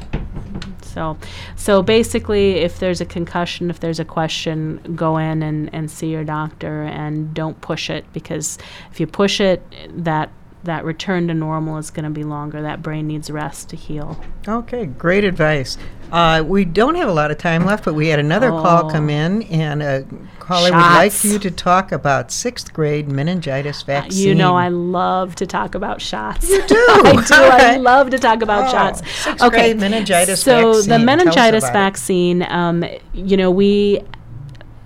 So, 0.83 1.17
so 1.57 1.83
basically, 1.83 2.53
if 2.57 2.79
there's 2.79 3.01
a 3.01 3.05
concussion, 3.05 3.71
if 3.71 3.81
there's 3.81 4.01
a 4.01 4.05
question, 4.05 4.95
go 4.97 5.19
in 5.19 5.43
and, 5.43 5.73
and 5.75 5.91
see 5.91 6.11
your 6.11 6.25
doctor 6.25 6.83
and 6.85 7.35
don't 7.35 7.61
push 7.61 7.91
it 7.91 8.11
because 8.13 8.59
if 8.91 8.99
you 8.99 9.07
push 9.07 9.41
it, 9.41 9.63
that 9.91 10.31
that 10.67 10.85
return 10.85 11.27
to 11.29 11.35
normal 11.35 11.79
is 11.79 11.91
going 11.91 12.05
to 12.05 12.11
be 12.11 12.23
longer. 12.23 12.63
That 12.63 12.83
brain 12.83 13.07
needs 13.09 13.31
rest 13.31 13.69
to 13.71 13.77
heal. 13.77 14.23
Okay, 14.47 14.87
great 14.87 15.25
advice. 15.25 15.77
Uh, 16.13 16.45
we 16.47 16.65
don't 16.65 16.95
have 16.95 17.09
a 17.09 17.13
lot 17.13 17.33
of 17.33 17.39
time 17.39 17.65
left, 17.65 17.85
but 17.85 17.95
we 17.95 18.09
had 18.09 18.21
another 18.21 18.51
call 18.51 18.87
Oh. 18.87 18.91
come 18.91 19.11
in, 19.11 19.43
and 19.45 19.83
a 19.83 20.05
caller 20.39 20.71
would 20.71 20.79
like 20.79 21.25
you 21.25 21.39
to 21.41 21.51
talk 21.51 21.91
about 21.91 22.31
sixth 22.31 22.73
grade 22.73 23.09
meningitis 23.11 23.83
Uh, 23.83 23.87
vaccine. 23.87 24.29
You 24.29 24.35
know, 24.37 24.55
I 24.57 24.69
love 24.69 25.35
to 25.37 25.47
talk 25.47 25.75
about 25.75 26.01
shots. 26.01 26.49
You 26.49 26.63
do? 26.69 26.87
I 26.89 27.25
do. 27.27 27.35
I 27.35 27.77
love 27.81 28.11
to 28.11 28.19
talk 28.19 28.43
about 28.43 28.69
Oh, 28.69 28.71
shots. 28.71 29.03
sixth 29.11 29.51
grade 29.51 29.81
meningitis 29.81 30.41
so 30.43 30.75
vaccine. 30.75 30.91
the 30.91 30.99
meningitis 31.01 31.65
vaccine, 31.71 32.43
um, 32.49 32.85
you 33.13 33.37
know, 33.37 33.51
we 33.51 34.01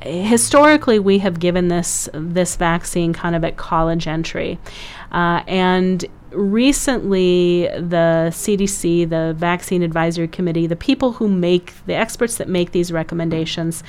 historically 0.03 0.99
we 0.99 1.19
have 1.19 1.39
given 1.39 1.69
this 1.69 2.09
this 2.15 2.57
vaccine 2.57 3.13
kind 3.13 3.37
of 3.37 3.45
at 3.45 3.57
college 3.59 4.07
entry, 4.07 4.59
uh, 5.13 5.43
and 5.47 6.07
recently 6.33 7.63
the 7.67 8.31
CDC, 8.31 9.09
the 9.09 9.35
Vaccine 9.37 9.83
Advisory 9.83 10.29
Committee, 10.29 10.67
the 10.67 10.77
people 10.77 11.13
who 11.13 11.29
make 11.29 11.75
the 11.87 11.95
experts 11.95 12.37
that 12.37 12.49
make 12.49 12.73
these 12.73 12.93
recommendations, 12.93 13.83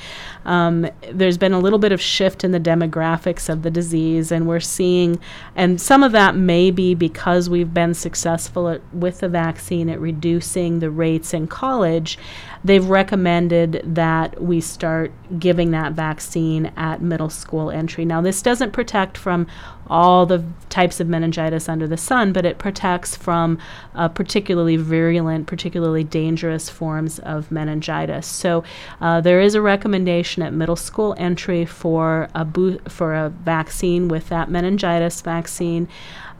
um, 0.44 0.88
there's 1.12 1.38
been 1.38 1.52
a 1.52 1.60
little 1.60 1.78
bit 1.78 1.92
of 1.92 2.00
shift 2.00 2.44
in 2.44 2.50
the 2.50 2.60
demographics 2.60 3.48
of 3.48 3.62
the 3.62 3.70
disease, 3.70 4.32
and 4.32 4.46
we're 4.46 4.60
seeing, 4.60 5.18
and 5.54 5.80
some 5.80 6.02
of 6.02 6.12
that 6.12 6.34
may 6.34 6.70
be 6.70 6.94
because 6.94 7.48
we've 7.48 7.72
been 7.72 7.94
successful 7.94 8.68
at, 8.68 8.80
with 8.92 9.20
the 9.20 9.28
vaccine 9.28 9.88
at 9.88 10.00
reducing 10.00 10.80
the 10.80 10.90
rates 10.90 11.32
in 11.32 11.46
college. 11.46 12.18
They've 12.64 12.84
recommended 12.84 13.82
that 13.84 14.40
we 14.40 14.60
start 14.60 15.12
giving 15.38 15.72
that 15.72 15.92
vaccine 15.92 16.66
at 16.76 17.02
middle 17.02 17.30
school 17.30 17.70
entry. 17.70 18.04
Now, 18.04 18.20
this 18.20 18.42
doesn't 18.42 18.72
protect 18.72 19.16
from 19.16 19.46
all 19.92 20.24
the 20.24 20.42
types 20.70 21.00
of 21.00 21.06
meningitis 21.06 21.68
under 21.68 21.86
the 21.86 21.98
sun, 21.98 22.32
but 22.32 22.46
it 22.46 22.56
protects 22.56 23.14
from 23.14 23.58
uh, 23.94 24.08
particularly 24.08 24.76
virulent, 24.76 25.46
particularly 25.46 26.02
dangerous 26.02 26.70
forms 26.70 27.18
of 27.18 27.50
meningitis. 27.50 28.26
So 28.26 28.64
uh, 29.02 29.20
there 29.20 29.40
is 29.40 29.54
a 29.54 29.60
recommendation 29.60 30.42
at 30.42 30.54
middle 30.54 30.76
school 30.76 31.14
entry 31.18 31.66
for 31.66 32.28
a 32.34 32.44
bo- 32.44 32.78
for 32.88 33.14
a 33.14 33.28
vaccine 33.28 34.08
with 34.08 34.30
that 34.30 34.50
meningitis 34.50 35.20
vaccine. 35.20 35.88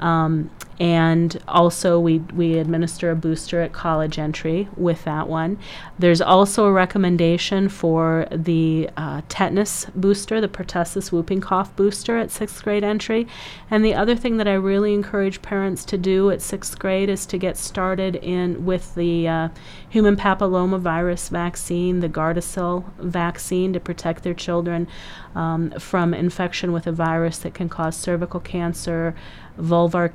Um, 0.00 0.50
and 0.80 1.38
also, 1.46 2.00
we, 2.00 2.18
we 2.18 2.58
administer 2.58 3.11
a 3.11 3.16
booster 3.16 3.61
at 3.61 3.72
college 3.72 4.18
entry 4.18 4.68
with 4.76 5.04
that 5.04 5.28
one. 5.28 5.58
There's 5.98 6.20
also 6.20 6.66
a 6.66 6.72
recommendation 6.72 7.68
for 7.68 8.26
the 8.30 8.90
uh, 8.96 9.22
tetanus 9.28 9.87
booster, 9.94 10.40
the 10.40 10.48
pertussis 10.48 11.12
whooping 11.12 11.40
cough 11.40 11.74
booster 11.76 12.16
at 12.16 12.30
sixth 12.30 12.62
grade 12.64 12.85
entry. 12.85 13.28
And 13.70 13.85
the 13.85 13.94
other 13.94 14.16
thing 14.16 14.38
that 14.38 14.48
I 14.48 14.54
really 14.54 14.94
encourage 14.94 15.42
parents 15.42 15.85
to 15.87 15.98
do 15.98 16.30
at 16.30 16.42
sixth 16.42 16.78
grade 16.78 17.08
is 17.08 17.26
to 17.26 17.38
get 17.38 17.56
started 17.56 18.16
in 18.16 18.64
with 18.64 18.94
the 18.94 19.28
uh, 19.28 19.48
human 19.88 20.16
papillomavirus 20.16 21.30
vaccine, 21.30 22.00
the 22.00 22.08
Gardasil 22.08 22.85
vaccine, 22.98 23.72
to 23.72 23.80
protect 23.80 24.22
their 24.22 24.35
children 24.35 24.88
um, 25.35 25.70
from 25.78 26.14
infection 26.14 26.72
with 26.72 26.87
a 26.87 26.92
virus 26.92 27.38
that 27.38 27.54
can 27.54 27.68
cause 27.68 27.96
cervical 27.96 28.40
cancer, 28.40 29.14
vulvar 29.58 30.11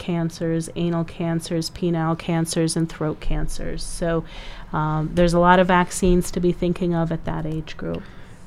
cancers, 0.48 0.70
anal 0.76 1.04
cancers, 1.04 1.70
penile 1.70 2.18
cancers, 2.18 2.76
and 2.76 2.90
throat 2.90 3.20
cancers. 3.20 3.84
So 3.84 4.24
um, 4.72 5.12
there's 5.14 5.34
a 5.34 5.40
lot 5.40 5.60
of 5.60 5.68
vaccines 5.68 6.32
to 6.32 6.40
be 6.40 6.52
thinking 6.52 6.96
of 6.96 7.12
at 7.12 7.26
that 7.26 7.46
age 7.46 7.76
group. 7.78 8.04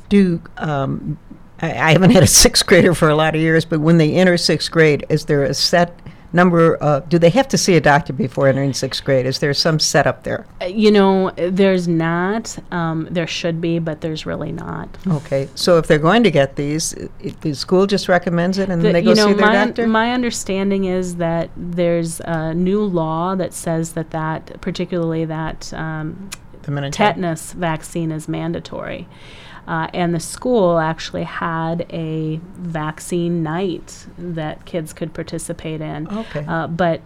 Do 0.09 0.41
um, 0.57 1.19
I, 1.61 1.73
I 1.73 1.93
haven't 1.93 2.11
had 2.11 2.23
a 2.23 2.27
sixth 2.27 2.67
grader 2.67 2.95
for 2.95 3.09
a 3.09 3.15
lot 3.15 3.35
of 3.35 3.41
years, 3.41 3.65
but 3.65 3.81
when 3.81 3.99
they 3.99 4.15
enter 4.15 4.37
sixth 4.37 4.71
grade, 4.71 5.05
is 5.09 5.27
there 5.27 5.45
a 5.45 5.55
set 5.55 5.99
number? 6.33 6.83
Uh, 6.83 7.01
do 7.01 7.19
they 7.19 7.31
have 7.31 7.49
to 7.49 7.59
see 7.59 7.77
a 7.77 7.81
doctor 7.81 8.13
before 8.13 8.49
entering 8.49 8.73
sixth 8.73 9.05
grade? 9.05 9.27
Is 9.27 9.39
there 9.39 9.53
some 9.55 9.79
setup 9.79 10.23
there? 10.25 10.47
Uh, 10.61 10.67
You 10.67 10.91
know, 10.91 11.31
there's 11.37 11.89
not. 11.89 12.57
Um, 12.71 13.09
there 13.11 13.27
should 13.27 13.61
be, 13.61 13.79
but 13.79 14.01
there's 14.01 14.27
really 14.27 14.53
not. 14.53 14.89
Okay, 15.07 15.49
so 15.55 15.79
if 15.79 15.87
they're 15.87 15.99
going 15.99 16.23
to 16.25 16.31
get 16.31 16.57
these, 16.57 16.95
the 17.41 17.55
school 17.55 17.87
just 17.87 18.09
recommends 18.09 18.59
it, 18.59 18.69
and 18.69 18.81
The- 18.81 18.85
then 18.85 18.93
they 18.93 19.03
go 19.03 19.15
know, 19.15 19.27
see 19.29 19.33
their 19.35 19.47
my, 19.47 19.65
doctor. 19.67 19.87
my 19.87 20.13
understanding 20.13 20.85
is 20.85 21.17
that 21.17 21.51
there's 21.57 22.21
a 22.21 22.55
new 22.55 22.83
law 22.83 23.35
that 23.35 23.53
says 23.53 23.93
that 23.93 24.11
that, 24.11 24.61
particularly 24.61 25.25
that 25.25 25.73
um, 25.75 26.31
the 26.63 26.91
tetanus 26.91 27.53
vaccine 27.55 28.13
is 28.13 28.29
mandatory. 28.29 29.09
Uh, 29.71 29.87
and 29.95 30.13
the 30.13 30.19
school 30.19 30.81
actually 30.81 31.23
had 31.23 31.87
a 31.91 32.41
vaccine 32.57 33.41
night 33.41 34.05
that 34.19 34.65
kids 34.65 34.93
could 34.93 35.15
participate 35.15 35.81
in. 35.81 36.09
Okay. 36.09 36.45
Uh, 36.45 36.67
but 36.67 37.01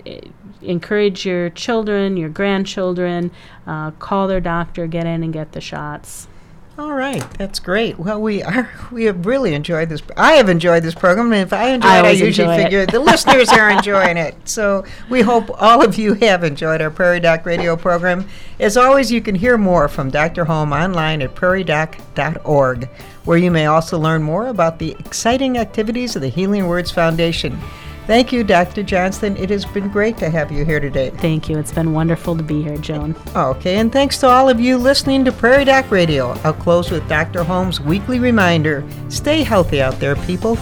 encourage 0.63 1.27
your 1.27 1.51
children, 1.51 2.17
your 2.17 2.31
grandchildren, 2.31 3.31
uh, 3.67 3.91
call 3.91 4.27
their 4.29 4.41
doctor, 4.41 4.87
get 4.87 5.05
in 5.05 5.23
and 5.23 5.31
get 5.31 5.53
the 5.53 5.61
shots. 5.61 6.27
All 6.77 6.93
right, 6.93 7.23
that's 7.39 7.61
great. 7.61 8.01
Well, 8.01 8.21
we 8.21 8.43
are 8.43 8.69
we 8.91 9.05
have 9.05 9.27
really 9.27 9.55
enjoyed 9.55 9.89
this. 9.89 10.03
I 10.17 10.33
have 10.33 10.49
enjoyed 10.49 10.83
this 10.83 10.95
program, 10.95 11.33
and 11.33 11.43
if 11.43 11.53
I 11.53 11.69
enjoy 11.69 11.89
I 11.89 11.99
it, 12.01 12.05
I 12.05 12.11
usually 12.11 12.53
it. 12.53 12.63
figure 12.65 12.87
the 12.87 12.99
listeners 12.99 13.49
are 13.51 13.71
enjoying 13.71 14.17
it. 14.17 14.35
So 14.49 14.85
we 15.09 15.21
hope 15.21 15.51
all 15.63 15.85
of 15.85 15.97
you 15.97 16.15
have 16.15 16.43
enjoyed 16.43 16.83
our 16.83 16.91
Prairie 16.91 17.21
Doc 17.21 17.47
radio 17.47 17.77
program. 17.77 18.27
As 18.59 18.77
always, 18.77 19.13
you 19.13 19.21
can 19.21 19.37
hear 19.37 19.57
more 19.57 19.89
from 19.89 20.11
Dr. 20.11 20.45
Holm 20.45 20.73
online 20.73 21.23
at 21.23 21.37
prairiedoc.org, 21.37 22.89
where 23.25 23.39
you 23.39 23.53
may 23.53 23.67
also 23.67 23.97
learn 23.97 24.25
more 24.25 24.49
about 24.49 24.81
the 24.81 24.97
exciting 24.99 25.59
activities 25.59 26.17
of 26.17 26.23
the 26.23 26.29
Healing 26.29 26.67
Words 26.67 26.91
Foundation. 26.91 27.57
Thank 28.07 28.33
you, 28.33 28.45
Dr. 28.45 28.83
Johnston. 28.83 29.35
It 29.39 29.49
has 29.49 29.65
been 29.65 29.89
great 29.89 30.19
to 30.19 30.29
have 30.29 30.53
you 30.53 30.65
here 30.65 30.79
today. 30.79 31.09
Thank 31.09 31.49
you. 31.49 31.59
It's 31.59 31.73
been 31.73 31.95
wonderful 31.95 32.37
to 32.37 32.43
be 32.43 32.63
here, 32.63 32.77
Joan. 32.77 33.17
Okay, 33.35 33.77
and 33.77 33.91
thanks 33.91 34.19
to 34.19 34.29
all 34.29 34.51
of 34.51 34.61
you 34.61 34.77
listening 34.77 35.25
to 35.25 35.33
Prairie 35.33 35.65
Doc 35.65 35.91
Radio. 35.91 36.33
I'll 36.45 36.53
close 36.53 36.91
with 36.91 37.09
Dr. 37.09 37.43
Holm's 37.43 37.81
weekly 37.81 38.19
reminder 38.19 38.85
stay 39.09 39.43
healthy 39.43 39.81
out 39.81 39.99
there, 40.01 40.17
people. 40.17 40.59